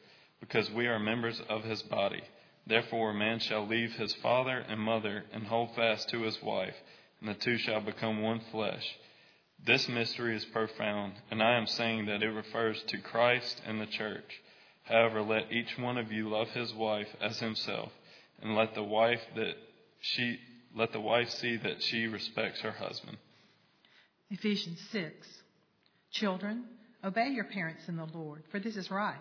because 0.41 0.69
we 0.71 0.87
are 0.87 0.99
members 0.99 1.41
of 1.47 1.63
his 1.63 1.81
body. 1.83 2.21
Therefore, 2.67 3.11
a 3.11 3.13
man 3.13 3.39
shall 3.39 3.65
leave 3.65 3.93
his 3.93 4.13
father 4.15 4.57
and 4.67 4.79
mother 4.79 5.23
and 5.31 5.47
hold 5.47 5.73
fast 5.75 6.09
to 6.09 6.23
his 6.23 6.41
wife, 6.43 6.75
and 7.19 7.29
the 7.29 7.33
two 7.33 7.57
shall 7.57 7.79
become 7.79 8.21
one 8.21 8.41
flesh. 8.51 8.83
This 9.65 9.87
mystery 9.87 10.35
is 10.35 10.45
profound, 10.45 11.13
and 11.29 11.41
I 11.41 11.55
am 11.55 11.67
saying 11.67 12.07
that 12.07 12.23
it 12.23 12.29
refers 12.29 12.81
to 12.87 12.97
Christ 12.97 13.61
and 13.65 13.79
the 13.79 13.85
church. 13.85 14.41
However, 14.83 15.21
let 15.21 15.51
each 15.51 15.77
one 15.77 15.97
of 15.97 16.11
you 16.11 16.29
love 16.29 16.49
his 16.49 16.73
wife 16.73 17.07
as 17.21 17.39
himself, 17.39 17.91
and 18.41 18.55
let 18.55 18.73
the 18.73 18.83
wife 18.83 19.21
that 19.35 19.53
she 20.01 20.39
let 20.75 20.93
the 20.93 20.99
wife 20.99 21.29
see 21.29 21.57
that 21.57 21.83
she 21.83 22.07
respects 22.07 22.61
her 22.61 22.71
husband. 22.71 23.17
Ephesians 24.29 24.79
6. 24.91 25.27
Children, 26.11 26.63
obey 27.03 27.29
your 27.29 27.43
parents 27.43 27.87
in 27.87 27.97
the 27.97 28.05
Lord, 28.05 28.43
for 28.49 28.59
this 28.59 28.77
is 28.77 28.89
right. 28.89 29.17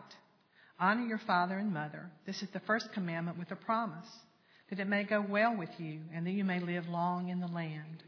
Honor 0.81 1.07
your 1.07 1.21
father 1.27 1.59
and 1.59 1.73
mother. 1.73 2.11
This 2.27 2.43
is 2.43 2.49
the 2.53 2.61
first 2.61 2.93
commandment 2.95 3.39
with 3.39 3.51
a 3.51 3.57
promise, 3.57 4.09
that 4.71 4.81
it 4.81 4.89
may 4.89 5.05
go 5.05 5.25
well 5.29 5.57
with 5.57 5.69
you 5.79 6.01
and 6.15 6.27
that 6.27 6.33
you 6.33 6.45
may 6.45 6.59
live 6.59 6.89
long 6.89 7.29
in 7.29 7.41
the 7.41 7.47
land. 7.47 8.03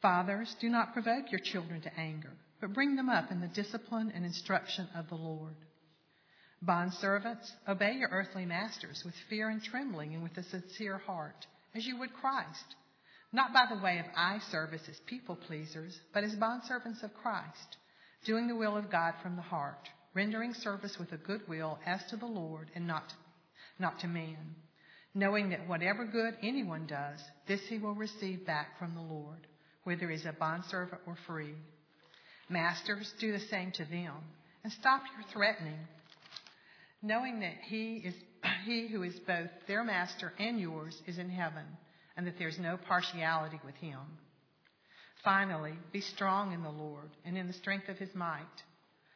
Fathers, 0.00 0.54
do 0.60 0.68
not 0.68 0.94
provoke 0.94 1.30
your 1.30 1.40
children 1.40 1.82
to 1.82 2.00
anger, 2.00 2.32
but 2.60 2.72
bring 2.72 2.96
them 2.96 3.08
up 3.08 3.30
in 3.30 3.40
the 3.40 3.48
discipline 3.48 4.12
and 4.14 4.24
instruction 4.24 4.88
of 4.96 5.08
the 5.08 5.14
Lord. 5.14 5.54
Bondservants, 6.66 7.50
obey 7.68 7.92
your 7.92 8.08
earthly 8.08 8.46
masters 8.46 9.02
with 9.04 9.14
fear 9.28 9.50
and 9.50 9.62
trembling 9.62 10.14
and 10.14 10.22
with 10.22 10.36
a 10.38 10.42
sincere 10.42 10.98
heart, 10.98 11.46
as 11.74 11.84
you 11.84 11.98
would 11.98 12.14
Christ 12.14 12.74
not 13.34 13.52
by 13.52 13.66
the 13.68 13.82
way 13.82 13.98
of 13.98 14.06
eye 14.16 14.38
service 14.52 14.82
as 14.88 14.96
people 15.06 15.34
pleasers, 15.34 15.98
but 16.14 16.22
as 16.22 16.36
bondservants 16.36 17.02
of 17.02 17.12
Christ, 17.14 17.76
doing 18.24 18.46
the 18.46 18.54
will 18.54 18.76
of 18.76 18.92
God 18.92 19.14
from 19.22 19.34
the 19.34 19.42
heart, 19.42 19.88
rendering 20.14 20.54
service 20.54 20.96
with 20.98 21.12
a 21.12 21.16
good 21.16 21.46
will 21.48 21.78
as 21.84 22.04
to 22.06 22.16
the 22.16 22.26
Lord 22.26 22.70
and 22.74 22.86
not, 22.86 23.12
not 23.78 24.00
to 24.00 24.08
man, 24.08 24.54
knowing 25.14 25.50
that 25.50 25.68
whatever 25.68 26.04
good 26.04 26.34
anyone 26.42 26.86
does, 26.86 27.20
this 27.46 27.60
he 27.68 27.78
will 27.78 27.94
receive 27.94 28.46
back 28.46 28.78
from 28.78 28.94
the 28.94 29.00
Lord, 29.00 29.46
whether 29.84 30.08
he 30.08 30.16
is 30.16 30.24
a 30.24 30.32
bondservant 30.32 31.02
or 31.06 31.16
free. 31.26 31.54
Masters, 32.48 33.12
do 33.18 33.32
the 33.32 33.40
same 33.40 33.72
to 33.72 33.84
them, 33.84 34.14
and 34.62 34.72
stop 34.72 35.02
your 35.14 35.26
threatening, 35.32 35.78
knowing 37.02 37.40
that 37.40 37.56
he 37.68 37.96
is 37.96 38.14
he 38.64 38.88
who 38.88 39.02
is 39.02 39.18
both 39.26 39.50
their 39.66 39.84
master 39.84 40.32
and 40.38 40.60
yours 40.60 41.00
is 41.06 41.18
in 41.18 41.30
heaven 41.30 41.64
and 42.16 42.26
that 42.26 42.38
there's 42.38 42.58
no 42.58 42.76
partiality 42.88 43.60
with 43.64 43.74
him. 43.76 43.98
Finally, 45.24 45.74
be 45.92 46.00
strong 46.00 46.52
in 46.52 46.62
the 46.62 46.70
Lord 46.70 47.10
and 47.24 47.36
in 47.36 47.46
the 47.46 47.52
strength 47.52 47.88
of 47.88 47.98
his 47.98 48.14
might. 48.14 48.62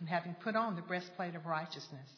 and 0.00 0.08
having 0.08 0.34
put 0.42 0.56
on 0.56 0.74
the 0.74 0.82
breastplate 0.82 1.34
of 1.34 1.46
righteousness, 1.46 2.08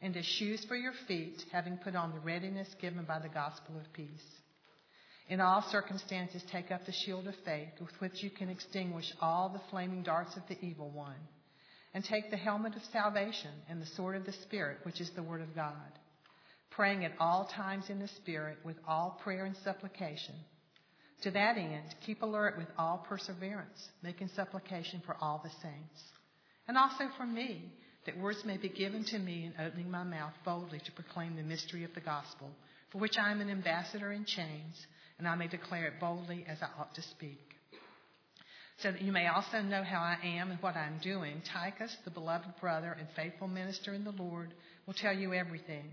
and 0.00 0.16
as 0.16 0.24
shoes 0.24 0.64
for 0.66 0.76
your 0.76 0.92
feet, 1.06 1.42
having 1.52 1.76
put 1.76 1.94
on 1.94 2.12
the 2.12 2.20
readiness 2.20 2.68
given 2.80 3.04
by 3.04 3.18
the 3.18 3.28
gospel 3.28 3.76
of 3.76 3.92
peace. 3.92 4.08
In 5.28 5.40
all 5.40 5.62
circumstances, 5.70 6.42
take 6.52 6.70
up 6.70 6.86
the 6.86 6.92
shield 6.92 7.26
of 7.26 7.34
faith, 7.44 7.72
with 7.80 8.00
which 8.00 8.22
you 8.22 8.30
can 8.30 8.48
extinguish 8.48 9.12
all 9.20 9.48
the 9.48 9.70
flaming 9.70 10.02
darts 10.02 10.36
of 10.36 10.42
the 10.48 10.58
evil 10.64 10.90
one 10.90 11.16
and 11.96 12.04
take 12.04 12.30
the 12.30 12.36
helmet 12.36 12.76
of 12.76 12.82
salvation 12.92 13.50
and 13.70 13.80
the 13.80 13.86
sword 13.96 14.16
of 14.16 14.26
the 14.26 14.32
Spirit, 14.44 14.78
which 14.82 15.00
is 15.00 15.10
the 15.16 15.22
Word 15.22 15.40
of 15.40 15.54
God, 15.54 15.72
praying 16.70 17.06
at 17.06 17.12
all 17.18 17.50
times 17.56 17.88
in 17.88 17.98
the 17.98 18.08
Spirit 18.08 18.58
with 18.64 18.76
all 18.86 19.18
prayer 19.24 19.46
and 19.46 19.56
supplication. 19.64 20.34
To 21.22 21.30
that 21.30 21.56
end, 21.56 21.94
keep 22.04 22.20
alert 22.20 22.58
with 22.58 22.68
all 22.78 23.04
perseverance, 23.08 23.88
making 24.02 24.28
supplication 24.36 25.02
for 25.06 25.16
all 25.22 25.40
the 25.42 25.50
saints, 25.62 26.02
and 26.68 26.76
also 26.76 27.08
for 27.16 27.26
me, 27.26 27.72
that 28.06 28.18
words 28.18 28.44
may 28.44 28.56
be 28.56 28.68
given 28.68 29.04
to 29.04 29.18
me 29.18 29.46
in 29.46 29.64
opening 29.64 29.90
my 29.90 30.04
mouth 30.04 30.32
boldly 30.44 30.80
to 30.84 30.92
proclaim 30.92 31.36
the 31.36 31.42
mystery 31.42 31.84
of 31.84 31.94
the 31.94 32.00
gospel, 32.00 32.50
for 32.90 32.98
which 32.98 33.18
I 33.18 33.30
am 33.30 33.40
an 33.40 33.50
ambassador 33.50 34.12
in 34.12 34.24
chains, 34.24 34.86
and 35.18 35.26
I 35.26 35.34
may 35.34 35.48
declare 35.48 35.86
it 35.86 36.00
boldly 36.00 36.44
as 36.48 36.58
I 36.62 36.68
ought 36.80 36.94
to 36.94 37.02
speak 37.02 37.46
so 38.82 38.92
that 38.92 39.00
you 39.00 39.12
may 39.12 39.26
also 39.26 39.62
know 39.62 39.82
how 39.82 40.00
I 40.00 40.18
am 40.22 40.50
and 40.50 40.60
what 40.60 40.76
I 40.76 40.86
am 40.86 40.98
doing, 41.02 41.40
Tychicus, 41.52 41.96
the 42.04 42.10
beloved 42.10 42.60
brother 42.60 42.94
and 42.98 43.08
faithful 43.16 43.48
minister 43.48 43.94
in 43.94 44.04
the 44.04 44.10
Lord, 44.12 44.52
will 44.86 44.94
tell 44.94 45.14
you 45.14 45.32
everything. 45.32 45.90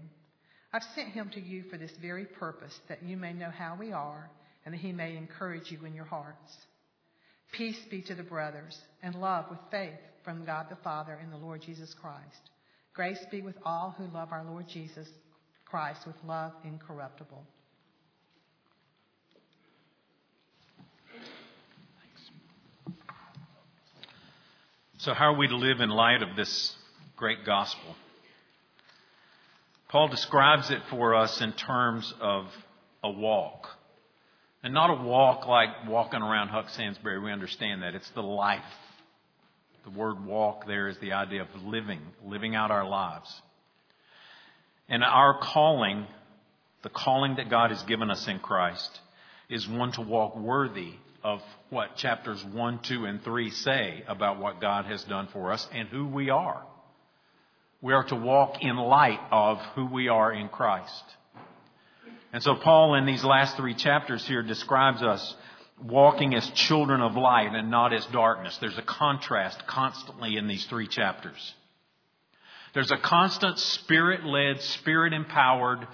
I've 0.73 0.83
sent 0.95 1.09
him 1.09 1.29
to 1.33 1.39
you 1.39 1.63
for 1.69 1.77
this 1.77 1.91
very 2.01 2.25
purpose, 2.25 2.77
that 2.89 3.03
you 3.03 3.15
may 3.15 3.31
know 3.31 3.51
how 3.51 3.77
we 3.79 3.93
are, 3.93 4.29
and 4.65 4.73
that 4.73 4.81
he 4.81 4.91
may 4.91 5.15
encourage 5.15 5.71
you 5.71 5.85
in 5.85 5.93
your 5.93 6.05
hearts. 6.05 6.57
Peace 7.53 7.79
be 7.89 8.01
to 8.01 8.15
the 8.15 8.23
brothers, 8.23 8.77
and 9.01 9.15
love 9.15 9.45
with 9.49 9.59
faith 9.71 9.99
from 10.23 10.45
God 10.45 10.67
the 10.69 10.75
Father 10.77 11.17
and 11.21 11.31
the 11.31 11.37
Lord 11.37 11.61
Jesus 11.61 11.93
Christ. 11.93 12.49
Grace 12.93 13.23
be 13.31 13.41
with 13.41 13.55
all 13.65 13.95
who 13.97 14.05
love 14.13 14.31
our 14.31 14.43
Lord 14.43 14.67
Jesus 14.67 15.07
Christ 15.65 16.05
with 16.05 16.15
love 16.25 16.51
incorruptible. 16.63 17.43
So, 24.97 25.13
how 25.13 25.33
are 25.33 25.37
we 25.37 25.47
to 25.47 25.57
live 25.57 25.81
in 25.81 25.89
light 25.89 26.21
of 26.21 26.37
this 26.37 26.75
great 27.17 27.45
gospel? 27.45 27.95
Paul 29.89 30.07
describes 30.07 30.71
it 30.71 30.79
for 30.89 31.13
us 31.13 31.41
in 31.41 31.51
terms 31.53 32.13
of 32.21 32.45
a 33.03 33.11
walk. 33.11 33.67
And 34.63 34.73
not 34.73 34.89
a 34.89 35.03
walk 35.03 35.45
like 35.45 35.69
walking 35.87 36.21
around 36.21 36.47
Huck 36.47 36.69
Sansbury. 36.69 37.19
We 37.19 37.31
understand 37.31 37.83
that. 37.83 37.95
It's 37.95 38.09
the 38.11 38.23
life. 38.23 38.63
The 39.83 39.89
word 39.89 40.25
walk 40.25 40.65
there 40.65 40.87
is 40.87 40.97
the 40.99 41.13
idea 41.13 41.41
of 41.41 41.63
living, 41.63 41.99
living 42.23 42.55
out 42.55 42.71
our 42.71 42.87
lives. 42.87 43.41
And 44.87 45.03
our 45.03 45.39
calling, 45.39 46.07
the 46.83 46.89
calling 46.89 47.35
that 47.35 47.49
God 47.49 47.71
has 47.71 47.81
given 47.83 48.09
us 48.09 48.27
in 48.27 48.39
Christ, 48.39 48.99
is 49.49 49.67
one 49.67 49.91
to 49.93 50.01
walk 50.01 50.37
worthy 50.37 50.93
of 51.23 51.41
what 51.69 51.95
chapters 51.95 52.43
1, 52.43 52.79
2, 52.83 53.05
and 53.05 53.23
3 53.23 53.49
say 53.51 54.03
about 54.07 54.39
what 54.39 54.61
God 54.61 54.85
has 54.85 55.03
done 55.05 55.27
for 55.31 55.51
us 55.51 55.67
and 55.73 55.87
who 55.87 56.07
we 56.07 56.29
are. 56.29 56.61
We 57.81 57.93
are 57.93 58.03
to 58.05 58.15
walk 58.15 58.61
in 58.61 58.77
light 58.77 59.19
of 59.31 59.57
who 59.75 59.85
we 59.85 60.07
are 60.07 60.31
in 60.31 60.47
Christ. 60.47 61.03
And 62.31 62.41
so 62.41 62.55
Paul 62.55 62.95
in 62.95 63.05
these 63.05 63.23
last 63.23 63.57
three 63.57 63.75
chapters 63.75 64.25
here 64.25 64.41
describes 64.41 65.01
us 65.01 65.35
walking 65.81 66.33
as 66.35 66.49
children 66.51 67.01
of 67.01 67.15
light 67.15 67.53
and 67.53 67.69
not 67.71 67.93
as 67.93 68.05
darkness. 68.07 68.57
There's 68.59 68.77
a 68.77 68.83
contrast 68.83 69.65
constantly 69.67 70.37
in 70.37 70.47
these 70.47 70.65
three 70.65 70.87
chapters. 70.87 71.53
There's 72.73 72.91
a 72.91 72.97
constant 72.97 73.59
spirit 73.59 74.23
led, 74.25 74.61
spirit 74.61 75.13
empowered 75.13 75.87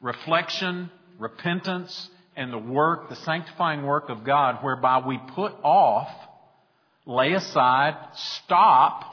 reflection, 0.00 0.90
repentance, 1.18 2.08
and 2.36 2.52
the 2.52 2.58
work, 2.58 3.08
the 3.08 3.16
sanctifying 3.16 3.82
work 3.82 4.08
of 4.08 4.24
God, 4.24 4.62
whereby 4.62 5.02
we 5.06 5.18
put 5.34 5.52
off, 5.62 6.08
lay 7.04 7.32
aside, 7.32 7.96
stop 8.14 9.04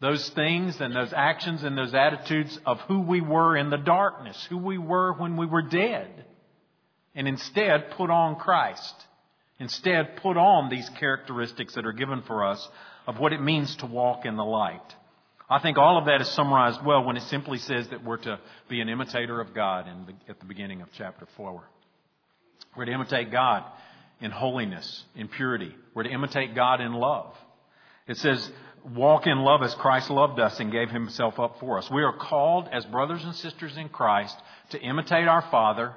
those 0.00 0.28
things 0.30 0.80
and 0.80 0.94
those 0.94 1.12
actions 1.14 1.62
and 1.62 1.76
those 1.76 1.94
attitudes 1.94 2.58
of 2.66 2.78
who 2.80 3.00
we 3.00 3.20
were 3.20 3.56
in 3.56 3.70
the 3.70 3.76
darkness, 3.76 4.46
who 4.48 4.58
we 4.58 4.78
were 4.78 5.12
when 5.12 5.36
we 5.36 5.46
were 5.46 5.62
dead, 5.62 6.24
and 7.14 7.26
instead 7.28 7.90
put 7.92 8.10
on 8.10 8.36
Christ 8.36 8.94
Instead, 9.60 10.16
put 10.16 10.38
on 10.38 10.70
these 10.70 10.88
characteristics 10.98 11.74
that 11.74 11.84
are 11.84 11.92
given 11.92 12.22
for 12.22 12.46
us 12.46 12.66
of 13.06 13.18
what 13.18 13.34
it 13.34 13.42
means 13.42 13.76
to 13.76 13.86
walk 13.86 14.24
in 14.24 14.36
the 14.36 14.44
light. 14.44 14.80
I 15.50 15.58
think 15.58 15.76
all 15.76 15.98
of 15.98 16.06
that 16.06 16.22
is 16.22 16.28
summarized 16.28 16.82
well 16.82 17.04
when 17.04 17.18
it 17.18 17.22
simply 17.24 17.58
says 17.58 17.86
that 17.88 18.02
we're 18.02 18.16
to 18.18 18.40
be 18.70 18.80
an 18.80 18.88
imitator 18.88 19.38
of 19.38 19.52
God 19.54 19.86
the, 20.06 20.14
at 20.30 20.40
the 20.40 20.46
beginning 20.46 20.80
of 20.80 20.88
chapter 20.96 21.26
4. 21.36 21.62
We're 22.74 22.86
to 22.86 22.92
imitate 22.92 23.30
God 23.30 23.64
in 24.22 24.30
holiness, 24.30 25.04
in 25.14 25.28
purity. 25.28 25.74
We're 25.92 26.04
to 26.04 26.10
imitate 26.10 26.54
God 26.54 26.80
in 26.80 26.94
love. 26.94 27.34
It 28.06 28.16
says, 28.16 28.50
walk 28.94 29.26
in 29.26 29.38
love 29.38 29.62
as 29.62 29.74
Christ 29.74 30.08
loved 30.08 30.40
us 30.40 30.58
and 30.58 30.72
gave 30.72 30.88
himself 30.88 31.38
up 31.38 31.60
for 31.60 31.76
us. 31.76 31.90
We 31.90 32.02
are 32.02 32.16
called 32.16 32.68
as 32.72 32.86
brothers 32.86 33.24
and 33.24 33.34
sisters 33.34 33.76
in 33.76 33.90
Christ 33.90 34.36
to 34.70 34.80
imitate 34.80 35.28
our 35.28 35.42
Father 35.50 35.92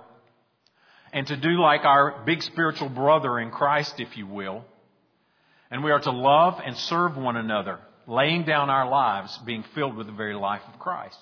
and 1.13 1.27
to 1.27 1.37
do 1.37 1.61
like 1.61 1.85
our 1.85 2.23
big 2.25 2.41
spiritual 2.41 2.89
brother 2.89 3.39
in 3.39 3.51
Christ, 3.51 3.99
if 3.99 4.17
you 4.17 4.27
will. 4.27 4.65
And 5.69 5.83
we 5.83 5.91
are 5.91 5.99
to 5.99 6.11
love 6.11 6.59
and 6.63 6.75
serve 6.75 7.15
one 7.15 7.37
another, 7.37 7.79
laying 8.07 8.43
down 8.43 8.69
our 8.69 8.89
lives, 8.89 9.39
being 9.45 9.63
filled 9.75 9.95
with 9.95 10.07
the 10.07 10.13
very 10.13 10.35
life 10.35 10.63
of 10.71 10.79
Christ. 10.79 11.17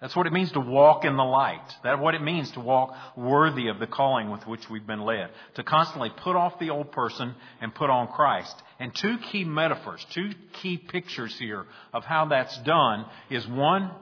That's 0.00 0.16
what 0.16 0.26
it 0.26 0.32
means 0.32 0.50
to 0.52 0.60
walk 0.60 1.04
in 1.04 1.16
the 1.16 1.22
light. 1.22 1.62
That's 1.84 2.00
what 2.00 2.16
it 2.16 2.22
means 2.22 2.50
to 2.52 2.60
walk 2.60 2.92
worthy 3.16 3.68
of 3.68 3.78
the 3.78 3.86
calling 3.86 4.30
with 4.30 4.44
which 4.48 4.68
we've 4.68 4.86
been 4.86 5.04
led. 5.04 5.30
To 5.54 5.62
constantly 5.62 6.10
put 6.24 6.34
off 6.34 6.58
the 6.58 6.70
old 6.70 6.90
person 6.90 7.36
and 7.60 7.72
put 7.72 7.88
on 7.88 8.08
Christ. 8.08 8.54
And 8.80 8.92
two 8.92 9.18
key 9.30 9.44
metaphors, 9.44 10.04
two 10.12 10.30
key 10.60 10.76
pictures 10.76 11.36
here 11.38 11.66
of 11.92 12.04
how 12.04 12.26
that's 12.26 12.58
done 12.64 13.06
is 13.30 13.46
one, 13.46 13.92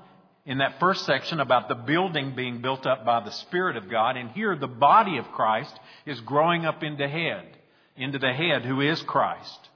in 0.47 0.59
that 0.59 0.80
first 0.80 1.05
section 1.05 1.41
about 1.41 1.68
the 1.68 1.74
building 1.74 2.34
being 2.34 2.62
built 2.62 2.86
up 2.86 3.05
by 3.05 3.20
the 3.20 3.30
Spirit 3.30 3.76
of 3.76 3.91
God. 3.91 4.16
And 4.16 4.30
here 4.30 4.57
the 4.57 4.66
body 4.66 5.18
of 5.18 5.30
Christ 5.32 5.78
is 6.07 6.20
growing 6.20 6.64
up 6.64 6.82
into 6.82 7.07
head, 7.07 7.47
into 7.97 8.18
the 8.18 8.32
head 8.32 8.64
who 8.64 8.80
is 8.80 9.03
Christ. 9.03 9.68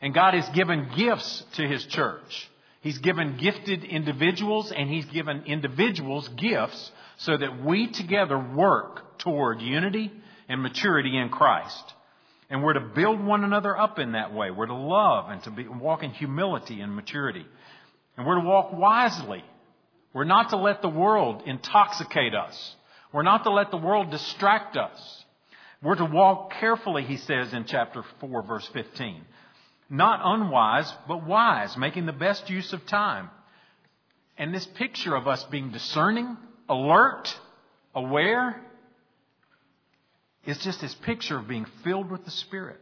And 0.00 0.14
God 0.14 0.34
has 0.34 0.48
given 0.50 0.90
gifts 0.96 1.44
to 1.54 1.66
His 1.66 1.84
church. 1.86 2.50
He's 2.80 2.98
given 2.98 3.38
gifted 3.38 3.84
individuals 3.84 4.70
and 4.70 4.88
He's 4.88 5.06
given 5.06 5.44
individuals 5.46 6.28
gifts 6.28 6.92
so 7.18 7.36
that 7.36 7.64
we 7.64 7.88
together 7.88 8.38
work 8.38 9.18
toward 9.18 9.60
unity 9.60 10.12
and 10.48 10.62
maturity 10.62 11.16
in 11.16 11.30
Christ. 11.30 11.94
And 12.50 12.62
we're 12.62 12.74
to 12.74 12.80
build 12.80 13.24
one 13.24 13.42
another 13.42 13.76
up 13.76 13.98
in 13.98 14.12
that 14.12 14.32
way. 14.34 14.50
We're 14.50 14.66
to 14.66 14.74
love 14.74 15.30
and 15.30 15.42
to 15.44 15.50
be, 15.50 15.66
walk 15.66 16.02
in 16.02 16.10
humility 16.10 16.80
and 16.80 16.94
maturity. 16.94 17.46
And 18.16 18.26
we're 18.26 18.40
to 18.40 18.46
walk 18.46 18.72
wisely 18.72 19.42
we're 20.14 20.24
not 20.24 20.50
to 20.50 20.56
let 20.56 20.80
the 20.80 20.88
world 20.88 21.42
intoxicate 21.44 22.34
us. 22.34 22.76
We're 23.12 23.22
not 23.22 23.42
to 23.44 23.50
let 23.50 23.70
the 23.70 23.76
world 23.76 24.10
distract 24.10 24.76
us. 24.76 25.24
We're 25.82 25.96
to 25.96 26.04
walk 26.04 26.52
carefully, 26.52 27.02
he 27.02 27.16
says 27.16 27.52
in 27.52 27.64
chapter 27.66 28.04
4, 28.20 28.42
verse 28.42 28.66
15. 28.72 29.22
Not 29.90 30.20
unwise, 30.22 30.90
but 31.06 31.26
wise, 31.26 31.76
making 31.76 32.06
the 32.06 32.12
best 32.12 32.48
use 32.48 32.72
of 32.72 32.86
time. 32.86 33.28
And 34.38 34.54
this 34.54 34.66
picture 34.66 35.14
of 35.14 35.28
us 35.28 35.44
being 35.44 35.70
discerning, 35.72 36.36
alert, 36.68 37.36
aware, 37.94 38.60
is 40.46 40.58
just 40.58 40.80
this 40.80 40.94
picture 40.94 41.38
of 41.38 41.48
being 41.48 41.66
filled 41.82 42.10
with 42.10 42.24
the 42.24 42.30
Spirit. 42.30 42.80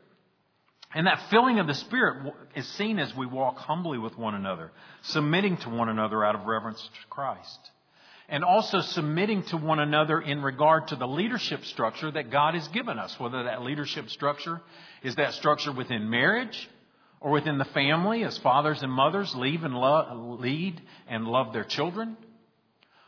And 0.95 1.07
that 1.07 1.23
filling 1.31 1.59
of 1.59 1.67
the 1.67 1.75
Spirit 1.75 2.35
is 2.55 2.67
seen 2.75 2.99
as 2.99 3.15
we 3.17 3.27
walk 3.27 3.57
humbly 3.57 3.99
with 3.99 4.17
one 4.19 4.35
another, 4.35 4.71
submitting 5.03 5.57
to 5.59 5.71
one 5.71 5.89
another 5.89 6.25
out 6.25 6.35
of 6.35 6.45
reverence 6.45 6.83
to 6.83 7.09
Christ. 7.09 7.71
And 8.29 8.45
also 8.45 8.81
submitting 8.81 9.43
to 9.45 9.57
one 9.57 9.79
another 9.79 10.21
in 10.21 10.43
regard 10.43 10.89
to 10.89 10.97
the 10.97 11.07
leadership 11.07 11.65
structure 11.65 12.11
that 12.11 12.31
God 12.31 12.55
has 12.55 12.69
given 12.69 12.99
us, 12.99 13.19
whether 13.19 13.45
that 13.45 13.63
leadership 13.63 14.11
structure 14.11 14.61
is 15.03 15.17
that 15.17 15.35
structure 15.35 15.73
within 15.73 16.09
marriage 16.09 16.69
or 17.21 17.31
within 17.31 17.59
the 17.59 17.65
family 17.67 18.25
as 18.25 18.37
fathers 18.39 18.83
and 18.83 18.93
mothers 18.93 19.35
lead 19.35 19.63
and 19.63 19.75
love, 19.75 20.41
lead 20.41 20.81
and 21.09 21.27
love 21.27 21.53
their 21.53 21.65
children 21.65 22.17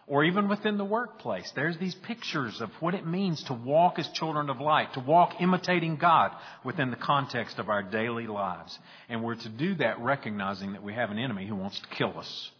or 0.07 0.24
even 0.24 0.48
within 0.48 0.76
the 0.76 0.84
workplace. 0.84 1.50
There's 1.55 1.78
these 1.78 1.94
pictures 1.94 2.61
of 2.61 2.70
what 2.80 2.94
it 2.94 3.07
means 3.07 3.42
to 3.44 3.55
walk 3.55 3.98
as 3.98 4.09
children 4.09 4.50
of 4.50 4.61
light, 4.61 4.92
to 4.94 5.00
walk 5.00 5.40
imitating 5.40 5.96
God 5.96 6.32
within 6.62 6.90
the 6.90 6.96
context 6.96 7.59
of 7.59 7.68
our 7.68 7.82
daily 7.82 8.26
lives. 8.26 8.78
And 9.09 9.22
we're 9.22 9.36
to 9.36 9.48
do 9.48 9.76
that 9.76 10.00
recognizing 10.00 10.72
that 10.72 10.82
we 10.82 10.94
have 10.94 11.11
an 11.11 11.18
enemy 11.18 11.46
who 11.46 11.57
wants 11.57 11.80
to 11.80 11.88
kill 11.88 12.18
us, 12.18 12.50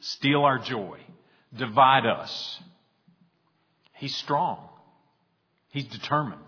steal 0.00 0.44
our 0.44 0.58
joy, 0.58 0.98
divide 1.56 2.06
us. 2.06 2.60
He's 3.94 4.14
strong. 4.16 4.68
He's 5.70 5.86
determined. 5.86 6.40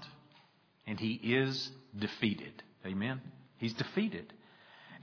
And 0.87 1.01
he 1.01 1.15
is 1.15 1.71
defeated. 1.99 2.63
Amen? 2.85 3.21
He's 3.59 3.75
defeated. 3.75 4.33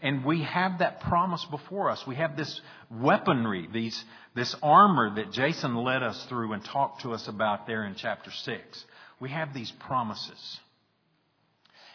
And 0.04 0.26
we 0.26 0.44
have 0.44 0.80
that 0.80 1.00
promise 1.00 1.46
before 1.46 1.90
us. 1.90 2.06
We 2.06 2.16
have 2.16 2.36
this 2.36 2.62
weaponry, 2.92 3.70
these, 3.72 4.04
this 4.36 4.54
armor 4.62 5.16
that 5.16 5.32
Jason 5.32 5.76
led 5.76 6.04
us 6.04 6.26
through 6.26 6.52
and 6.52 6.64
talked 6.64 7.04
to 7.04 7.14
us 7.14 7.30
about 7.30 7.68
there 7.68 7.86
in 7.86 7.96
chapter 7.96 8.30
6. 8.30 8.86
We 9.22 9.30
have 9.30 9.54
these 9.54 9.72
promises. 9.72 10.60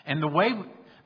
And 0.06 0.22
the 0.22 0.28
way, 0.28 0.54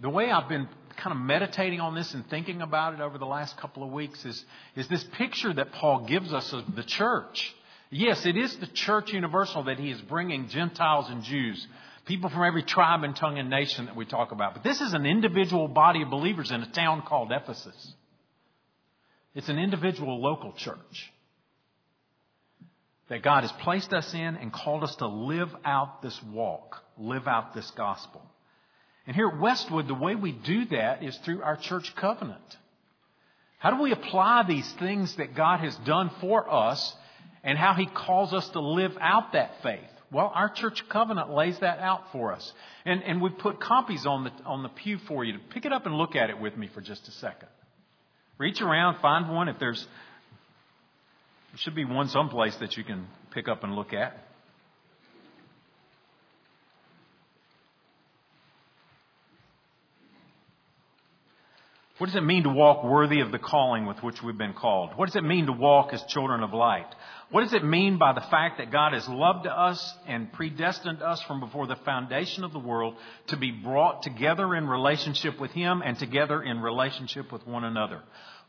the 0.00 0.10
way 0.10 0.30
I've 0.30 0.48
been 0.48 0.68
kind 0.96 1.10
of 1.10 1.20
meditating 1.20 1.80
on 1.80 1.96
this 1.96 2.14
and 2.14 2.24
thinking 2.30 2.62
about 2.62 2.94
it 2.94 3.00
over 3.00 3.18
the 3.18 3.26
last 3.26 3.56
couple 3.56 3.82
of 3.82 3.90
weeks 3.90 4.24
is, 4.24 4.44
is 4.76 4.86
this 4.86 5.04
picture 5.18 5.52
that 5.52 5.72
Paul 5.72 6.06
gives 6.06 6.32
us 6.32 6.52
of 6.52 6.76
the 6.76 6.84
church. 6.84 7.52
Yes, 7.90 8.24
it 8.26 8.36
is 8.36 8.56
the 8.58 8.68
church 8.68 9.12
universal 9.12 9.64
that 9.64 9.80
he 9.80 9.90
is 9.90 10.00
bringing 10.02 10.48
Gentiles 10.48 11.06
and 11.08 11.24
Jews 11.24 11.66
people 12.04 12.30
from 12.30 12.42
every 12.44 12.62
tribe 12.62 13.04
and 13.04 13.14
tongue 13.14 13.38
and 13.38 13.48
nation 13.48 13.86
that 13.86 13.96
we 13.96 14.04
talk 14.04 14.32
about. 14.32 14.54
But 14.54 14.64
this 14.64 14.80
is 14.80 14.92
an 14.92 15.06
individual 15.06 15.68
body 15.68 16.02
of 16.02 16.10
believers 16.10 16.50
in 16.50 16.62
a 16.62 16.70
town 16.70 17.02
called 17.02 17.30
Ephesus. 17.32 17.94
It's 19.34 19.48
an 19.48 19.58
individual 19.58 20.20
local 20.20 20.52
church 20.52 21.12
that 23.08 23.22
God 23.22 23.42
has 23.42 23.52
placed 23.52 23.92
us 23.92 24.12
in 24.14 24.36
and 24.36 24.52
called 24.52 24.82
us 24.84 24.94
to 24.96 25.06
live 25.06 25.50
out 25.64 26.02
this 26.02 26.18
walk, 26.24 26.82
live 26.98 27.26
out 27.26 27.54
this 27.54 27.70
gospel. 27.72 28.22
And 29.06 29.16
here 29.16 29.28
at 29.28 29.40
Westwood, 29.40 29.88
the 29.88 29.94
way 29.94 30.14
we 30.14 30.32
do 30.32 30.66
that 30.66 31.02
is 31.02 31.16
through 31.18 31.42
our 31.42 31.56
church 31.56 31.94
covenant. 31.96 32.40
How 33.58 33.70
do 33.70 33.82
we 33.82 33.92
apply 33.92 34.44
these 34.46 34.70
things 34.74 35.14
that 35.16 35.34
God 35.34 35.60
has 35.60 35.76
done 35.78 36.10
for 36.20 36.52
us 36.52 36.96
and 37.44 37.58
how 37.58 37.74
He 37.74 37.86
calls 37.86 38.32
us 38.32 38.48
to 38.50 38.60
live 38.60 38.96
out 39.00 39.32
that 39.32 39.62
faith? 39.62 39.80
Well, 40.12 40.30
our 40.34 40.50
church 40.50 40.82
covenant 40.90 41.30
lays 41.30 41.58
that 41.60 41.78
out 41.78 42.12
for 42.12 42.34
us. 42.34 42.52
And, 42.84 43.02
and 43.02 43.22
we've 43.22 43.36
put 43.38 43.60
copies 43.60 44.04
on 44.04 44.24
the, 44.24 44.30
on 44.44 44.62
the 44.62 44.68
pew 44.68 44.98
for 45.08 45.24
you 45.24 45.32
to 45.32 45.38
pick 45.38 45.64
it 45.64 45.72
up 45.72 45.86
and 45.86 45.94
look 45.94 46.14
at 46.14 46.28
it 46.28 46.38
with 46.38 46.56
me 46.56 46.68
for 46.74 46.82
just 46.82 47.08
a 47.08 47.12
second. 47.12 47.48
Reach 48.36 48.60
around, 48.60 49.00
find 49.00 49.34
one. 49.34 49.48
If 49.48 49.58
there's, 49.58 49.80
there 51.50 51.58
should 51.58 51.74
be 51.74 51.86
one 51.86 52.08
someplace 52.08 52.54
that 52.60 52.76
you 52.76 52.84
can 52.84 53.06
pick 53.32 53.48
up 53.48 53.64
and 53.64 53.74
look 53.74 53.94
at. 53.94 54.21
What 62.02 62.08
does 62.08 62.16
it 62.16 62.24
mean 62.24 62.42
to 62.42 62.48
walk 62.48 62.82
worthy 62.82 63.20
of 63.20 63.30
the 63.30 63.38
calling 63.38 63.86
with 63.86 64.02
which 64.02 64.20
we've 64.24 64.36
been 64.36 64.54
called? 64.54 64.90
What 64.96 65.06
does 65.06 65.14
it 65.14 65.22
mean 65.22 65.46
to 65.46 65.52
walk 65.52 65.92
as 65.92 66.02
children 66.08 66.42
of 66.42 66.52
light? 66.52 66.92
What 67.30 67.42
does 67.42 67.52
it 67.52 67.62
mean 67.62 67.96
by 67.96 68.12
the 68.12 68.22
fact 68.22 68.58
that 68.58 68.72
God 68.72 68.92
has 68.92 69.08
loved 69.08 69.46
us 69.46 69.94
and 70.08 70.32
predestined 70.32 71.00
us 71.00 71.22
from 71.22 71.38
before 71.38 71.68
the 71.68 71.76
foundation 71.76 72.42
of 72.42 72.52
the 72.52 72.58
world 72.58 72.96
to 73.28 73.36
be 73.36 73.52
brought 73.52 74.02
together 74.02 74.52
in 74.56 74.66
relationship 74.66 75.38
with 75.38 75.52
Him 75.52 75.80
and 75.80 75.96
together 75.96 76.42
in 76.42 76.60
relationship 76.60 77.30
with 77.30 77.46
one 77.46 77.62
another? 77.62 78.02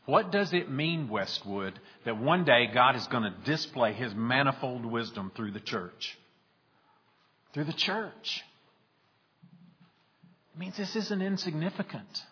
What 0.04 0.32
does 0.32 0.52
it 0.52 0.68
mean, 0.68 1.08
Westwood, 1.08 1.78
that 2.06 2.20
one 2.20 2.42
day 2.42 2.66
God 2.74 2.96
is 2.96 3.06
going 3.06 3.22
to 3.22 3.36
display 3.44 3.92
His 3.92 4.12
manifold 4.16 4.84
wisdom 4.84 5.30
through 5.36 5.52
the 5.52 5.60
church? 5.60 6.18
Through 7.52 7.66
the 7.66 7.72
church. 7.72 8.42
It 10.54 10.58
means 10.58 10.76
this 10.76 10.96
isn't 10.96 11.22
insignificant. 11.22 12.24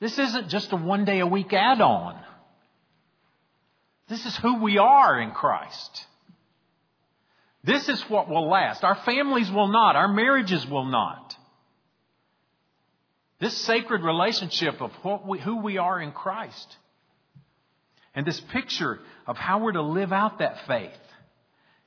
This 0.00 0.18
isn't 0.18 0.48
just 0.48 0.72
a 0.72 0.76
one 0.76 1.04
day 1.04 1.20
a 1.20 1.26
week 1.26 1.52
add 1.52 1.80
on. 1.80 2.20
This 4.08 4.24
is 4.24 4.36
who 4.36 4.62
we 4.62 4.78
are 4.78 5.20
in 5.20 5.32
Christ. 5.32 6.06
This 7.64 7.88
is 7.88 8.00
what 8.08 8.28
will 8.28 8.48
last. 8.48 8.84
Our 8.84 8.94
families 9.04 9.50
will 9.50 9.68
not. 9.68 9.96
Our 9.96 10.08
marriages 10.08 10.66
will 10.66 10.86
not. 10.86 11.34
This 13.40 13.56
sacred 13.56 14.02
relationship 14.02 14.80
of 14.80 14.92
we, 15.26 15.38
who 15.38 15.58
we 15.60 15.78
are 15.78 16.00
in 16.00 16.12
Christ. 16.12 16.76
And 18.14 18.26
this 18.26 18.40
picture 18.40 18.98
of 19.26 19.36
how 19.36 19.60
we're 19.60 19.72
to 19.72 19.82
live 19.82 20.12
out 20.12 20.38
that 20.38 20.66
faith 20.66 20.90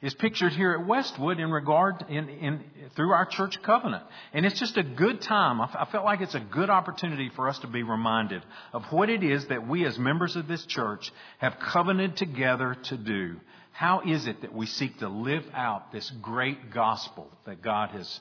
is 0.01 0.13
pictured 0.15 0.53
here 0.53 0.71
at 0.73 0.87
Westwood 0.87 1.39
in 1.39 1.51
regard 1.51 2.05
in, 2.09 2.29
in 2.29 2.63
through 2.95 3.11
our 3.11 3.25
church 3.25 3.61
covenant. 3.61 4.03
And 4.33 4.45
it's 4.45 4.59
just 4.59 4.77
a 4.77 4.83
good 4.83 5.21
time. 5.21 5.61
I, 5.61 5.69
I 5.81 5.85
felt 5.91 6.05
like 6.05 6.21
it's 6.21 6.35
a 6.35 6.39
good 6.39 6.69
opportunity 6.69 7.29
for 7.35 7.47
us 7.47 7.59
to 7.59 7.67
be 7.67 7.83
reminded 7.83 8.43
of 8.73 8.83
what 8.91 9.09
it 9.09 9.23
is 9.23 9.45
that 9.47 9.67
we 9.67 9.85
as 9.85 9.97
members 9.99 10.35
of 10.35 10.47
this 10.47 10.65
church 10.65 11.11
have 11.37 11.59
covenanted 11.59 12.17
together 12.17 12.75
to 12.83 12.97
do. 12.97 13.35
How 13.73 14.01
is 14.01 14.27
it 14.27 14.41
that 14.41 14.53
we 14.53 14.65
seek 14.65 14.99
to 14.99 15.07
live 15.07 15.45
out 15.53 15.91
this 15.91 16.09
great 16.21 16.71
gospel 16.71 17.29
that 17.45 17.61
God 17.61 17.91
has 17.91 18.19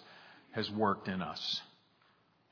has 0.52 0.70
worked 0.70 1.08
in 1.08 1.22
us. 1.22 1.60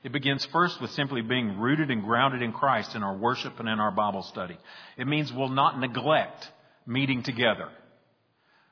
It 0.03 0.11
begins 0.11 0.45
first 0.45 0.79
with 0.79 0.91
simply 0.91 1.21
being 1.21 1.59
rooted 1.59 1.91
and 1.91 2.03
grounded 2.03 2.41
in 2.41 2.53
Christ 2.53 2.95
in 2.95 3.03
our 3.03 3.17
worship 3.17 3.59
and 3.59 3.67
in 3.67 3.79
our 3.79 3.91
Bible 3.91 4.23
study. 4.23 4.57
It 4.97 5.07
means 5.07 5.31
we'll 5.33 5.49
not 5.49 5.79
neglect 5.79 6.49
meeting 6.85 7.21
together. 7.23 7.69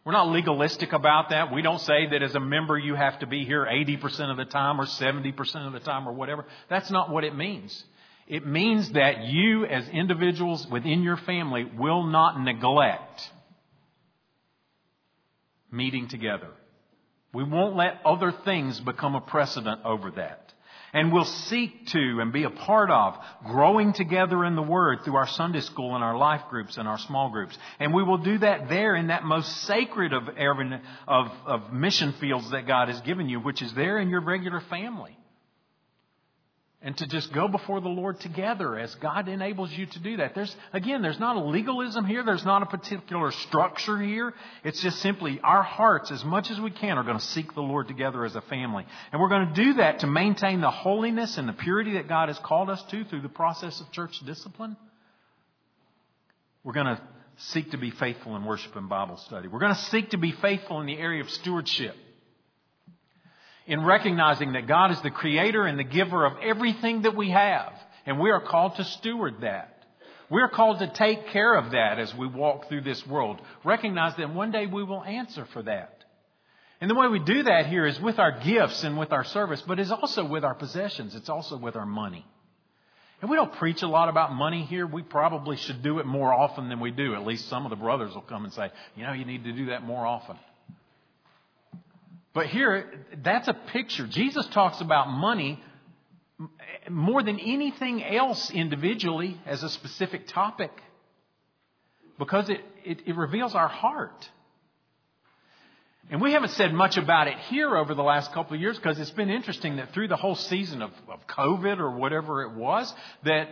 We're 0.07 0.13
not 0.13 0.29
legalistic 0.29 0.93
about 0.93 1.31
that. 1.31 1.51
We 1.51 1.61
don't 1.61 1.81
say 1.81 2.07
that 2.11 2.23
as 2.23 2.33
a 2.33 2.39
member 2.39 2.77
you 2.77 2.95
have 2.95 3.19
to 3.19 3.27
be 3.27 3.43
here 3.43 3.65
80% 3.65 4.31
of 4.31 4.37
the 4.37 4.45
time 4.45 4.79
or 4.79 4.85
70% 4.85 5.67
of 5.67 5.73
the 5.73 5.81
time 5.81 6.07
or 6.07 6.13
whatever. 6.13 6.45
That's 6.69 6.89
not 6.89 7.09
what 7.09 7.25
it 7.25 7.35
means. 7.35 7.83
It 8.25 8.47
means 8.47 8.89
that 8.93 9.25
you 9.25 9.65
as 9.65 9.85
individuals 9.89 10.65
within 10.71 11.03
your 11.03 11.17
family 11.17 11.65
will 11.65 12.03
not 12.03 12.39
neglect 12.39 13.21
meeting 15.73 16.07
together. 16.07 16.51
We 17.33 17.43
won't 17.43 17.75
let 17.75 17.99
other 18.05 18.31
things 18.45 18.79
become 18.79 19.13
a 19.13 19.19
precedent 19.19 19.81
over 19.83 20.11
that. 20.11 20.46
And 20.97 21.13
we'll 21.13 21.25
seek 21.25 21.85
to 21.89 22.21
and 22.21 22.33
be 22.33 22.43
a 22.43 22.49
part 22.49 22.89
of 22.89 23.15
growing 23.45 23.93
together 23.93 24.43
in 24.43 24.55
the 24.55 24.63
Word 24.63 25.01
through 25.05 25.17
our 25.17 25.27
Sunday 25.27 25.59
school 25.59 25.93
and 25.93 26.03
our 26.03 26.17
life 26.17 26.41
groups 26.49 26.77
and 26.77 26.87
our 26.87 26.97
small 26.97 27.29
groups. 27.29 27.55
And 27.79 27.93
we 27.93 28.01
will 28.01 28.17
do 28.17 28.39
that 28.39 28.67
there 28.67 28.95
in 28.95 29.09
that 29.09 29.23
most 29.23 29.47
sacred 29.67 30.11
of, 30.11 30.23
of, 31.07 31.27
of 31.45 31.71
mission 31.71 32.13
fields 32.13 32.49
that 32.49 32.65
God 32.65 32.87
has 32.87 32.99
given 33.01 33.29
you, 33.29 33.39
which 33.39 33.61
is 33.61 33.71
there 33.75 33.99
in 33.99 34.09
your 34.09 34.21
regular 34.21 34.59
family 34.59 35.15
and 36.87 36.95
to 36.95 37.05
just 37.05 37.33
go 37.33 37.49
before 37.49 37.81
the 37.81 37.89
Lord 37.89 38.17
together 38.21 38.79
as 38.79 38.95
God 38.95 39.27
enables 39.27 39.69
you 39.73 39.87
to 39.87 39.99
do 39.99 40.15
that. 40.17 40.33
There's, 40.33 40.55
again, 40.71 41.01
there's 41.01 41.19
not 41.19 41.35
a 41.35 41.41
legalism 41.41 42.05
here. 42.05 42.23
There's 42.23 42.45
not 42.45 42.63
a 42.63 42.65
particular 42.65 43.31
structure 43.31 44.01
here. 44.01 44.33
It's 44.63 44.79
just 44.79 44.99
simply 44.99 45.37
our 45.43 45.63
hearts, 45.63 46.11
as 46.11 46.23
much 46.23 46.49
as 46.49 46.61
we 46.61 46.71
can, 46.71 46.97
are 46.97 47.03
going 47.03 47.19
to 47.19 47.25
seek 47.25 47.53
the 47.53 47.61
Lord 47.61 47.89
together 47.89 48.23
as 48.23 48.37
a 48.37 48.41
family. 48.43 48.85
And 49.11 49.19
we're 49.19 49.27
going 49.27 49.49
to 49.49 49.53
do 49.53 49.73
that 49.73 49.99
to 49.99 50.07
maintain 50.07 50.61
the 50.61 50.71
holiness 50.71 51.37
and 51.37 51.49
the 51.49 51.51
purity 51.51 51.95
that 51.95 52.07
God 52.07 52.29
has 52.29 52.39
called 52.39 52.69
us 52.69 52.81
to 52.83 53.03
through 53.03 53.21
the 53.21 53.27
process 53.27 53.81
of 53.81 53.91
church 53.91 54.17
discipline. 54.25 54.77
We're 56.63 56.71
going 56.71 56.95
to 56.95 57.01
seek 57.35 57.71
to 57.71 57.77
be 57.77 57.91
faithful 57.91 58.37
in 58.37 58.45
worship 58.45 58.77
and 58.77 58.87
Bible 58.87 59.17
study. 59.17 59.49
We're 59.49 59.59
going 59.59 59.75
to 59.75 59.81
seek 59.81 60.11
to 60.11 60.17
be 60.17 60.31
faithful 60.31 60.79
in 60.79 60.85
the 60.85 60.97
area 60.97 61.19
of 61.19 61.29
stewardship 61.31 61.97
in 63.67 63.83
recognizing 63.83 64.53
that 64.53 64.67
God 64.67 64.91
is 64.91 65.01
the 65.01 65.11
creator 65.11 65.65
and 65.65 65.77
the 65.77 65.83
giver 65.83 66.25
of 66.25 66.37
everything 66.41 67.03
that 67.03 67.15
we 67.15 67.29
have. 67.29 67.73
And 68.05 68.19
we 68.19 68.31
are 68.31 68.39
called 68.39 68.75
to 68.77 68.85
steward 68.85 69.41
that. 69.41 69.73
We're 70.29 70.49
called 70.49 70.79
to 70.79 70.87
take 70.87 71.27
care 71.27 71.55
of 71.55 71.71
that 71.71 71.99
as 71.99 72.13
we 72.15 72.27
walk 72.27 72.67
through 72.67 72.81
this 72.81 73.05
world. 73.05 73.39
Recognize 73.63 74.15
that 74.17 74.33
one 74.33 74.51
day 74.51 74.65
we 74.65 74.83
will 74.83 75.03
answer 75.03 75.45
for 75.53 75.63
that. 75.63 76.03
And 76.79 76.89
the 76.89 76.95
way 76.95 77.07
we 77.07 77.19
do 77.19 77.43
that 77.43 77.67
here 77.67 77.85
is 77.85 77.99
with 77.99 78.19
our 78.19 78.39
gifts 78.39 78.83
and 78.83 78.97
with 78.97 79.11
our 79.11 79.23
service, 79.23 79.61
but 79.65 79.79
it's 79.79 79.91
also 79.91 80.25
with 80.25 80.43
our 80.43 80.53
possessions. 80.53 81.15
It's 81.15 81.29
also 81.29 81.57
with 81.57 81.75
our 81.75 81.85
money. 81.85 82.25
And 83.19 83.31
we 83.31 83.35
don't 83.35 83.53
preach 83.53 83.81
a 83.81 83.87
lot 83.87 84.09
about 84.09 84.33
money 84.33 84.63
here. 84.63 84.85
We 84.85 85.01
probably 85.01 85.57
should 85.57 85.81
do 85.81 85.99
it 85.99 86.05
more 86.05 86.31
often 86.31 86.69
than 86.69 86.79
we 86.79 86.91
do. 86.91 87.15
At 87.15 87.25
least 87.25 87.49
some 87.49 87.65
of 87.65 87.71
the 87.71 87.75
brothers 87.75 88.13
will 88.13 88.21
come 88.21 88.43
and 88.43 88.53
say, 88.53 88.69
you 88.95 89.03
know, 89.03 89.13
you 89.13 89.25
need 89.25 89.43
to 89.45 89.53
do 89.53 89.67
that 89.67 89.83
more 89.83 90.05
often. 90.05 90.37
But 92.37 92.45
here, 92.45 93.03
that's 93.23 93.47
a 93.47 93.53
picture. 93.55 94.05
Jesus 94.05 94.45
talks 94.49 94.79
about 94.79 95.09
money 95.09 95.59
more 96.87 97.23
than 97.23 97.39
anything 97.39 98.03
else 98.03 98.51
individually 98.51 99.41
as 99.47 99.63
a 99.63 99.69
specific 99.69 100.27
topic 100.27 100.69
because 102.19 102.47
it, 102.49 102.61
it, 102.85 103.01
it, 103.07 103.15
reveals 103.15 103.55
our 103.55 103.67
heart. 103.67 104.29
And 106.11 106.21
we 106.21 106.33
haven't 106.33 106.51
said 106.51 106.75
much 106.75 106.97
about 106.97 107.27
it 107.27 107.39
here 107.49 107.75
over 107.75 107.95
the 107.95 108.03
last 108.03 108.31
couple 108.33 108.53
of 108.53 108.61
years 108.61 108.77
because 108.77 108.99
it's 108.99 109.09
been 109.09 109.31
interesting 109.31 109.77
that 109.77 109.95
through 109.95 110.07
the 110.07 110.15
whole 110.15 110.35
season 110.35 110.83
of, 110.83 110.91
of 111.09 111.25
COVID 111.25 111.79
or 111.79 111.89
whatever 111.89 112.43
it 112.43 112.51
was, 112.51 112.93
that, 113.23 113.47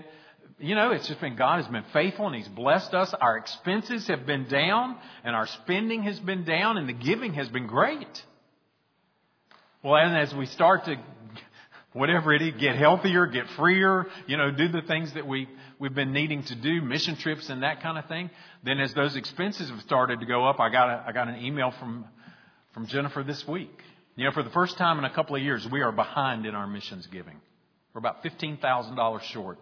you 0.59 0.75
know, 0.75 0.91
it's 0.91 1.07
just 1.07 1.19
been 1.19 1.35
God 1.35 1.55
has 1.59 1.67
been 1.71 1.85
faithful 1.91 2.27
and 2.27 2.35
He's 2.35 2.47
blessed 2.49 2.93
us. 2.93 3.15
Our 3.19 3.35
expenses 3.35 4.05
have 4.09 4.27
been 4.27 4.47
down 4.47 4.95
and 5.23 5.35
our 5.35 5.47
spending 5.47 6.03
has 6.03 6.19
been 6.19 6.45
down 6.45 6.77
and 6.77 6.87
the 6.87 6.93
giving 6.93 7.33
has 7.33 7.49
been 7.49 7.65
great. 7.65 8.23
Well, 9.85 9.97
and 9.97 10.17
as 10.17 10.33
we 10.33 10.47
start 10.47 10.85
to, 10.85 10.95
whatever 11.93 12.33
it 12.33 12.41
is, 12.41 12.55
get 12.59 12.75
healthier, 12.75 13.27
get 13.27 13.47
freer, 13.55 14.07
you 14.25 14.35
know, 14.35 14.49
do 14.49 14.67
the 14.67 14.81
things 14.81 15.13
that 15.13 15.27
we, 15.27 15.47
we've 15.77 15.93
been 15.93 16.11
needing 16.11 16.41
to 16.45 16.55
do, 16.55 16.81
mission 16.81 17.15
trips 17.17 17.51
and 17.51 17.61
that 17.61 17.83
kind 17.83 17.99
of 17.99 18.07
thing, 18.07 18.31
then 18.63 18.79
as 18.79 18.95
those 18.95 19.15
expenses 19.15 19.69
have 19.69 19.79
started 19.81 20.21
to 20.21 20.25
go 20.25 20.43
up, 20.43 20.59
I 20.59 20.71
got 20.71 20.89
a, 20.89 21.03
I 21.05 21.11
got 21.11 21.27
an 21.27 21.35
email 21.35 21.71
from, 21.79 22.05
from 22.73 22.87
Jennifer 22.87 23.21
this 23.21 23.47
week. 23.47 23.79
You 24.15 24.25
know, 24.25 24.31
for 24.31 24.41
the 24.41 24.49
first 24.49 24.75
time 24.79 24.97
in 24.97 25.05
a 25.05 25.13
couple 25.13 25.35
of 25.35 25.43
years, 25.43 25.67
we 25.71 25.81
are 25.81 25.91
behind 25.91 26.47
in 26.47 26.55
our 26.55 26.65
missions 26.65 27.05
giving. 27.05 27.39
We're 27.93 27.99
about 27.99 28.23
$15,000 28.23 29.21
short 29.21 29.59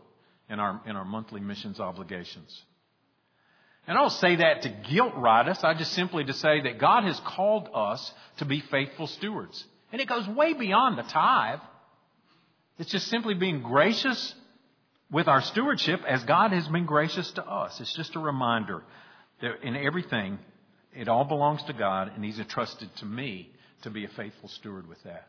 in 0.49 0.57
our, 0.57 0.79
in 0.85 0.95
our 0.95 1.03
monthly 1.03 1.41
missions 1.41 1.81
obligations. 1.81 2.61
And 3.87 3.97
I 3.97 4.01
don't 4.01 4.09
say 4.09 4.37
that 4.37 4.61
to 4.61 4.69
guilt 4.89 5.15
ride 5.17 5.49
us. 5.49 5.65
I 5.65 5.73
just 5.73 5.91
simply 5.91 6.23
to 6.23 6.33
say 6.33 6.61
that 6.61 6.79
God 6.79 7.03
has 7.03 7.19
called 7.25 7.67
us 7.73 8.09
to 8.37 8.45
be 8.45 8.61
faithful 8.61 9.07
stewards. 9.07 9.65
And 9.93 10.01
it 10.01 10.09
goes 10.09 10.27
way 10.27 10.53
beyond 10.53 10.97
the 10.97 11.03
tithe. 11.03 11.59
It's 12.79 12.91
just 12.91 13.07
simply 13.07 13.35
being 13.35 13.61
gracious 13.61 14.33
with 15.11 15.27
our 15.27 15.41
stewardship 15.41 16.01
as 16.07 16.23
God 16.23 16.51
has 16.51 16.67
been 16.67 16.87
gracious 16.87 17.31
to 17.33 17.45
us. 17.45 17.79
It's 17.79 17.95
just 17.95 18.15
a 18.15 18.19
reminder 18.19 18.81
that 19.41 19.61
in 19.61 19.75
everything, 19.75 20.39
it 20.95 21.07
all 21.07 21.25
belongs 21.25 21.63
to 21.65 21.73
God, 21.73 22.11
and 22.15 22.25
He's 22.25 22.39
entrusted 22.39 22.89
to 22.97 23.05
me 23.05 23.51
to 23.83 23.91
be 23.91 24.03
a 24.03 24.07
faithful 24.09 24.49
steward 24.49 24.89
with 24.89 25.01
that. 25.03 25.27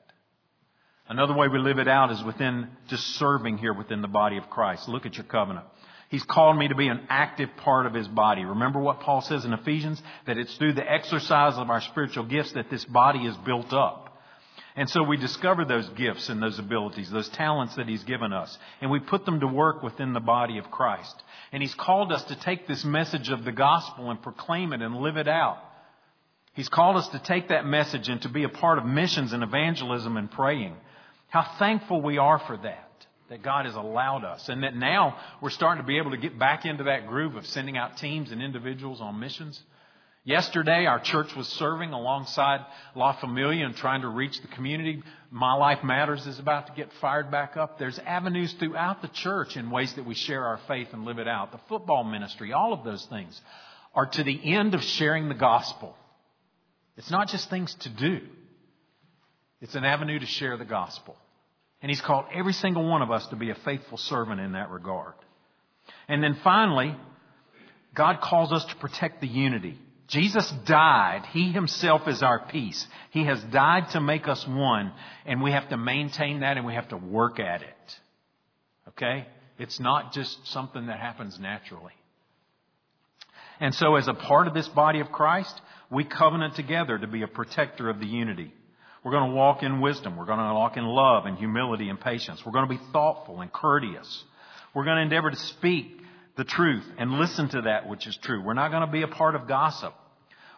Another 1.08 1.34
way 1.34 1.48
we 1.48 1.58
live 1.58 1.78
it 1.78 1.86
out 1.86 2.10
is 2.10 2.24
within 2.24 2.68
just 2.88 3.04
serving 3.16 3.58
here 3.58 3.74
within 3.74 4.00
the 4.00 4.08
body 4.08 4.38
of 4.38 4.48
Christ. 4.48 4.88
Look 4.88 5.04
at 5.04 5.16
your 5.16 5.26
covenant. 5.26 5.66
He's 6.08 6.22
called 6.22 6.56
me 6.56 6.68
to 6.68 6.74
be 6.74 6.88
an 6.88 7.06
active 7.10 7.50
part 7.58 7.84
of 7.84 7.92
his 7.92 8.08
body. 8.08 8.46
Remember 8.46 8.80
what 8.80 9.00
Paul 9.00 9.20
says 9.20 9.44
in 9.44 9.52
Ephesians? 9.52 10.02
That 10.26 10.38
it's 10.38 10.56
through 10.56 10.72
the 10.72 10.90
exercise 10.90 11.58
of 11.58 11.68
our 11.68 11.82
spiritual 11.82 12.24
gifts 12.24 12.52
that 12.52 12.70
this 12.70 12.84
body 12.86 13.26
is 13.26 13.36
built 13.38 13.74
up. 13.74 14.03
And 14.76 14.90
so 14.90 15.04
we 15.04 15.16
discover 15.16 15.64
those 15.64 15.88
gifts 15.90 16.28
and 16.28 16.42
those 16.42 16.58
abilities, 16.58 17.08
those 17.08 17.28
talents 17.28 17.76
that 17.76 17.88
He's 17.88 18.02
given 18.02 18.32
us, 18.32 18.58
and 18.80 18.90
we 18.90 18.98
put 18.98 19.24
them 19.24 19.40
to 19.40 19.46
work 19.46 19.82
within 19.84 20.12
the 20.12 20.20
body 20.20 20.58
of 20.58 20.70
Christ. 20.70 21.14
And 21.52 21.62
He's 21.62 21.74
called 21.74 22.10
us 22.10 22.24
to 22.24 22.36
take 22.36 22.66
this 22.66 22.84
message 22.84 23.28
of 23.28 23.44
the 23.44 23.52
gospel 23.52 24.10
and 24.10 24.20
proclaim 24.20 24.72
it 24.72 24.82
and 24.82 24.96
live 24.96 25.16
it 25.16 25.28
out. 25.28 25.58
He's 26.54 26.68
called 26.68 26.96
us 26.96 27.08
to 27.08 27.18
take 27.20 27.48
that 27.48 27.66
message 27.66 28.08
and 28.08 28.20
to 28.22 28.28
be 28.28 28.44
a 28.44 28.48
part 28.48 28.78
of 28.78 28.84
missions 28.84 29.32
and 29.32 29.42
evangelism 29.42 30.16
and 30.16 30.30
praying. 30.30 30.74
How 31.28 31.42
thankful 31.58 32.00
we 32.00 32.18
are 32.18 32.38
for 32.38 32.56
that, 32.56 32.90
that 33.28 33.42
God 33.42 33.66
has 33.66 33.74
allowed 33.74 34.24
us, 34.24 34.48
and 34.48 34.62
that 34.64 34.74
now 34.74 35.16
we're 35.40 35.50
starting 35.50 35.82
to 35.82 35.86
be 35.86 35.98
able 35.98 36.12
to 36.12 36.16
get 36.16 36.38
back 36.38 36.64
into 36.64 36.84
that 36.84 37.06
groove 37.06 37.36
of 37.36 37.46
sending 37.46 37.76
out 37.76 37.96
teams 37.96 38.32
and 38.32 38.40
individuals 38.42 39.00
on 39.00 39.20
missions. 39.20 39.60
Yesterday, 40.26 40.86
our 40.86 41.00
church 41.00 41.36
was 41.36 41.46
serving 41.48 41.92
alongside 41.92 42.64
La 42.94 43.12
Familia 43.20 43.66
and 43.66 43.76
trying 43.76 44.00
to 44.00 44.08
reach 44.08 44.40
the 44.40 44.48
community. 44.48 45.02
My 45.30 45.52
Life 45.52 45.84
Matters 45.84 46.26
is 46.26 46.38
about 46.38 46.68
to 46.68 46.72
get 46.72 46.88
fired 46.98 47.30
back 47.30 47.58
up. 47.58 47.78
There's 47.78 47.98
avenues 47.98 48.54
throughout 48.54 49.02
the 49.02 49.08
church 49.08 49.58
in 49.58 49.70
ways 49.70 49.92
that 49.96 50.06
we 50.06 50.14
share 50.14 50.46
our 50.46 50.58
faith 50.66 50.88
and 50.92 51.04
live 51.04 51.18
it 51.18 51.28
out. 51.28 51.52
The 51.52 51.60
football 51.68 52.04
ministry, 52.04 52.54
all 52.54 52.72
of 52.72 52.84
those 52.84 53.04
things 53.10 53.38
are 53.94 54.06
to 54.06 54.24
the 54.24 54.54
end 54.54 54.74
of 54.74 54.82
sharing 54.82 55.28
the 55.28 55.34
gospel. 55.34 55.94
It's 56.96 57.10
not 57.10 57.28
just 57.28 57.50
things 57.50 57.74
to 57.80 57.90
do. 57.90 58.20
It's 59.60 59.74
an 59.74 59.84
avenue 59.84 60.18
to 60.18 60.26
share 60.26 60.56
the 60.56 60.64
gospel. 60.64 61.16
And 61.82 61.90
He's 61.90 62.00
called 62.00 62.24
every 62.34 62.54
single 62.54 62.88
one 62.88 63.02
of 63.02 63.10
us 63.10 63.26
to 63.26 63.36
be 63.36 63.50
a 63.50 63.54
faithful 63.56 63.98
servant 63.98 64.40
in 64.40 64.52
that 64.52 64.70
regard. 64.70 65.14
And 66.08 66.22
then 66.22 66.38
finally, 66.42 66.96
God 67.94 68.22
calls 68.22 68.52
us 68.52 68.64
to 68.64 68.76
protect 68.76 69.20
the 69.20 69.28
unity. 69.28 69.78
Jesus 70.14 70.48
died. 70.64 71.24
He 71.32 71.50
himself 71.50 72.02
is 72.06 72.22
our 72.22 72.46
peace. 72.46 72.86
He 73.10 73.24
has 73.24 73.42
died 73.52 73.90
to 73.90 74.00
make 74.00 74.28
us 74.28 74.46
one, 74.46 74.92
and 75.26 75.42
we 75.42 75.50
have 75.50 75.68
to 75.70 75.76
maintain 75.76 76.40
that 76.40 76.56
and 76.56 76.64
we 76.64 76.74
have 76.74 76.88
to 76.90 76.96
work 76.96 77.40
at 77.40 77.62
it. 77.62 77.98
Okay? 78.90 79.26
It's 79.58 79.80
not 79.80 80.12
just 80.12 80.46
something 80.46 80.86
that 80.86 81.00
happens 81.00 81.40
naturally. 81.40 81.94
And 83.58 83.74
so, 83.74 83.96
as 83.96 84.06
a 84.06 84.14
part 84.14 84.46
of 84.46 84.54
this 84.54 84.68
body 84.68 85.00
of 85.00 85.10
Christ, 85.10 85.60
we 85.90 86.04
covenant 86.04 86.54
together 86.54 86.96
to 86.96 87.08
be 87.08 87.22
a 87.22 87.28
protector 87.28 87.90
of 87.90 87.98
the 87.98 88.06
unity. 88.06 88.52
We're 89.02 89.12
going 89.12 89.30
to 89.30 89.36
walk 89.36 89.64
in 89.64 89.80
wisdom. 89.80 90.16
We're 90.16 90.26
going 90.26 90.38
to 90.38 90.54
walk 90.54 90.76
in 90.76 90.84
love 90.84 91.26
and 91.26 91.36
humility 91.36 91.88
and 91.88 92.00
patience. 92.00 92.40
We're 92.46 92.52
going 92.52 92.68
to 92.68 92.74
be 92.74 92.80
thoughtful 92.92 93.40
and 93.40 93.52
courteous. 93.52 94.24
We're 94.74 94.84
going 94.84 94.96
to 94.96 95.02
endeavor 95.02 95.30
to 95.30 95.36
speak 95.36 96.00
the 96.36 96.44
truth 96.44 96.84
and 96.98 97.18
listen 97.18 97.48
to 97.50 97.62
that 97.62 97.88
which 97.88 98.06
is 98.06 98.16
true. 98.22 98.42
We're 98.42 98.54
not 98.54 98.70
going 98.70 98.86
to 98.86 98.92
be 98.92 99.02
a 99.02 99.08
part 99.08 99.34
of 99.34 99.48
gossip. 99.48 99.94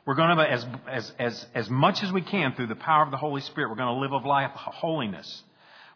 We're 0.06 0.14
going 0.14 0.36
to, 0.36 0.42
as, 0.44 0.66
as, 0.88 1.12
as, 1.18 1.46
as 1.52 1.68
much 1.68 2.04
as 2.04 2.12
we 2.12 2.22
can 2.22 2.54
through 2.54 2.68
the 2.68 2.76
power 2.76 3.04
of 3.04 3.10
the 3.10 3.16
Holy 3.16 3.40
Spirit, 3.40 3.68
we're 3.68 3.76
going 3.76 3.92
to 3.92 4.00
live 4.00 4.12
a 4.12 4.26
life 4.26 4.52
of 4.54 4.74
holiness. 4.74 5.42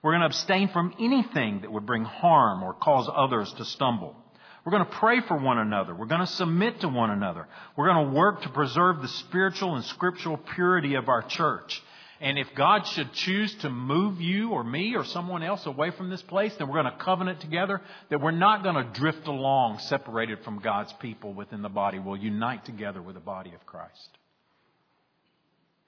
We're 0.03 0.11
going 0.11 0.23
to 0.23 0.27
abstain 0.27 0.69
from 0.69 0.93
anything 0.99 1.61
that 1.61 1.71
would 1.71 1.87
bring 1.87 2.05
harm 2.05 2.65
or 2.65 2.75
cause 2.75 3.09
others 3.15 3.53
to 3.59 3.65
stumble. 3.65 4.17
We're 4.65 4.73
going 4.73 4.85
to 4.85 4.91
pray 4.91 5.21
for 5.21 5.39
one 5.39 5.59
another. 5.59 5.95
We're 5.95 6.07
going 6.07 6.21
to 6.21 6.27
submit 6.27 6.81
to 6.81 6.89
one 6.89 7.11
another. 7.11 7.47
We're 7.77 7.87
going 7.87 8.09
to 8.09 8.13
work 8.13 8.43
to 8.43 8.49
preserve 8.49 9.01
the 9.01 9.09
spiritual 9.09 9.77
and 9.77 9.85
scriptural 9.85 10.39
purity 10.39 10.97
of 10.97 11.09
our 11.09 11.23
church. 11.23 11.81
And 12.23 12.39
if 12.39 12.49
God 12.55 12.87
should 12.87 13.14
choose 13.14 13.55
to 13.57 13.71
move 13.71 14.21
you 14.21 14.51
or 14.51 14.62
me 14.62 14.95
or 14.95 15.05
someone 15.05 15.43
else 15.43 15.64
away 15.64 15.91
from 15.91 16.11
this 16.11 16.21
place, 16.21 16.55
then 16.57 16.68
we're 16.68 16.83
going 16.83 16.93
to 16.93 17.03
covenant 17.03 17.41
together 17.41 17.81
that 18.11 18.21
we're 18.21 18.31
not 18.31 18.62
going 18.62 18.75
to 18.75 18.93
drift 18.93 19.27
along 19.27 19.79
separated 19.79 20.45
from 20.45 20.59
God's 20.59 20.93
people 21.01 21.33
within 21.33 21.62
the 21.62 21.71
body. 21.71 21.99
We'll 21.99 22.18
unite 22.18 22.66
together 22.66 23.01
with 23.01 23.14
the 23.14 23.23
body 23.23 23.55
of 23.55 23.64
Christ. 23.64 24.09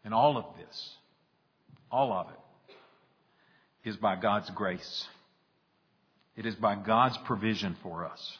And 0.06 0.14
all 0.14 0.38
of 0.38 0.46
this, 0.58 0.96
all 1.90 2.12
of 2.14 2.28
it, 2.30 3.88
is 3.88 3.98
by 3.98 4.16
God's 4.16 4.48
grace. 4.50 5.06
It 6.34 6.46
is 6.46 6.54
by 6.54 6.76
God's 6.76 7.18
provision 7.26 7.76
for 7.82 8.06
us. 8.06 8.38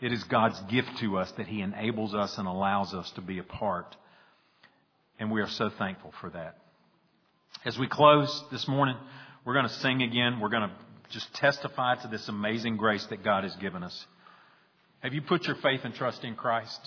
It 0.00 0.12
is 0.12 0.24
God's 0.24 0.58
gift 0.62 0.96
to 1.00 1.18
us 1.18 1.30
that 1.32 1.46
He 1.46 1.60
enables 1.60 2.14
us 2.14 2.38
and 2.38 2.48
allows 2.48 2.94
us 2.94 3.10
to 3.12 3.20
be 3.20 3.38
a 3.38 3.44
part. 3.44 3.94
And 5.18 5.30
we 5.30 5.42
are 5.42 5.48
so 5.48 5.68
thankful 5.68 6.14
for 6.18 6.30
that. 6.30 6.56
As 7.64 7.78
we 7.78 7.86
close 7.86 8.42
this 8.50 8.66
morning, 8.66 8.96
we're 9.44 9.54
going 9.54 9.68
to 9.68 9.74
sing 9.74 10.02
again. 10.02 10.40
We're 10.40 10.48
going 10.48 10.68
to 10.68 10.74
just 11.10 11.32
testify 11.34 11.94
to 11.94 12.08
this 12.08 12.28
amazing 12.28 12.76
grace 12.76 13.06
that 13.06 13.22
God 13.22 13.44
has 13.44 13.54
given 13.54 13.84
us. 13.84 14.06
Have 14.98 15.14
you 15.14 15.22
put 15.22 15.46
your 15.46 15.54
faith 15.54 15.82
and 15.84 15.94
trust 15.94 16.24
in 16.24 16.34
Christ? 16.34 16.80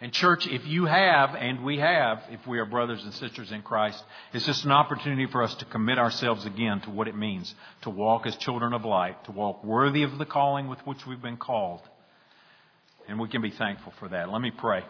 And 0.00 0.12
church, 0.12 0.48
if 0.48 0.66
you 0.66 0.86
have, 0.86 1.36
and 1.36 1.64
we 1.64 1.78
have, 1.78 2.20
if 2.30 2.44
we 2.48 2.58
are 2.58 2.66
brothers 2.66 3.00
and 3.04 3.14
sisters 3.14 3.52
in 3.52 3.62
Christ, 3.62 4.02
it's 4.32 4.44
just 4.44 4.64
an 4.64 4.72
opportunity 4.72 5.26
for 5.26 5.44
us 5.44 5.54
to 5.54 5.64
commit 5.66 6.00
ourselves 6.00 6.44
again 6.44 6.80
to 6.80 6.90
what 6.90 7.06
it 7.06 7.16
means 7.16 7.54
to 7.82 7.90
walk 7.90 8.26
as 8.26 8.36
children 8.38 8.72
of 8.72 8.84
light, 8.84 9.24
to 9.26 9.30
walk 9.30 9.62
worthy 9.62 10.02
of 10.02 10.18
the 10.18 10.26
calling 10.26 10.66
with 10.66 10.80
which 10.80 11.06
we've 11.06 11.22
been 11.22 11.36
called. 11.36 11.80
And 13.08 13.20
we 13.20 13.28
can 13.28 13.40
be 13.40 13.52
thankful 13.52 13.92
for 14.00 14.08
that. 14.08 14.32
Let 14.32 14.42
me 14.42 14.50
pray. 14.50 14.82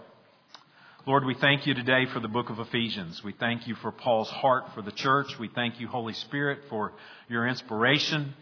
Lord, 1.08 1.24
we 1.24 1.34
thank 1.34 1.68
you 1.68 1.74
today 1.74 2.06
for 2.12 2.18
the 2.18 2.26
book 2.26 2.50
of 2.50 2.58
Ephesians. 2.58 3.22
We 3.22 3.32
thank 3.32 3.68
you 3.68 3.76
for 3.76 3.92
Paul's 3.92 4.28
heart 4.28 4.74
for 4.74 4.82
the 4.82 4.90
church. 4.90 5.38
We 5.38 5.46
thank 5.46 5.78
you, 5.78 5.86
Holy 5.86 6.14
Spirit, 6.14 6.62
for 6.68 6.94
your 7.28 7.46
inspiration 7.46 8.34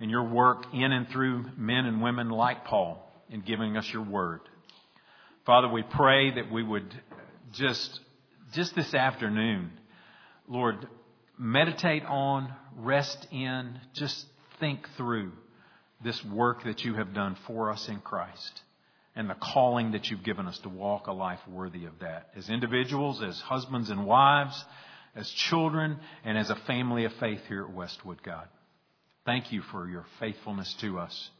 and 0.00 0.08
your 0.08 0.22
work 0.22 0.66
in 0.72 0.92
and 0.92 1.08
through 1.08 1.46
men 1.56 1.84
and 1.84 2.00
women 2.00 2.30
like 2.30 2.64
Paul 2.64 3.04
in 3.28 3.40
giving 3.40 3.76
us 3.76 3.92
your 3.92 4.04
word. 4.04 4.38
Father, 5.46 5.66
we 5.66 5.82
pray 5.82 6.32
that 6.36 6.48
we 6.48 6.62
would 6.62 6.94
just, 7.54 7.98
just 8.52 8.76
this 8.76 8.94
afternoon, 8.94 9.72
Lord, 10.46 10.86
meditate 11.36 12.04
on, 12.04 12.54
rest 12.76 13.26
in, 13.32 13.80
just 13.94 14.26
think 14.60 14.88
through 14.96 15.32
this 16.04 16.24
work 16.26 16.62
that 16.62 16.84
you 16.84 16.94
have 16.94 17.14
done 17.14 17.36
for 17.48 17.72
us 17.72 17.88
in 17.88 17.98
Christ 17.98 18.62
and 19.14 19.28
the 19.28 19.34
calling 19.34 19.92
that 19.92 20.10
you've 20.10 20.24
given 20.24 20.46
us 20.46 20.58
to 20.60 20.68
walk 20.68 21.06
a 21.06 21.12
life 21.12 21.40
worthy 21.48 21.84
of 21.84 21.98
that. 22.00 22.28
As 22.36 22.48
individuals, 22.48 23.22
as 23.22 23.38
husbands 23.40 23.90
and 23.90 24.06
wives, 24.06 24.64
as 25.14 25.28
children, 25.30 25.98
and 26.24 26.38
as 26.38 26.50
a 26.50 26.56
family 26.66 27.04
of 27.04 27.12
faith 27.20 27.40
here 27.48 27.64
at 27.64 27.72
Westwood, 27.72 28.22
God. 28.22 28.48
Thank 29.26 29.52
you 29.52 29.62
for 29.70 29.88
your 29.88 30.06
faithfulness 30.18 30.74
to 30.80 30.98
us. 30.98 31.30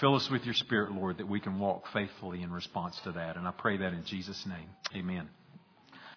Fill 0.00 0.14
us 0.14 0.30
with 0.30 0.44
your 0.44 0.54
Spirit, 0.54 0.92
Lord, 0.92 1.18
that 1.18 1.28
we 1.28 1.38
can 1.38 1.58
walk 1.58 1.84
faithfully 1.92 2.42
in 2.42 2.50
response 2.50 2.98
to 3.04 3.12
that. 3.12 3.36
And 3.36 3.46
I 3.46 3.52
pray 3.52 3.76
that 3.76 3.92
in 3.92 4.04
Jesus' 4.04 4.44
name. 4.46 4.70
Amen. 4.96 5.28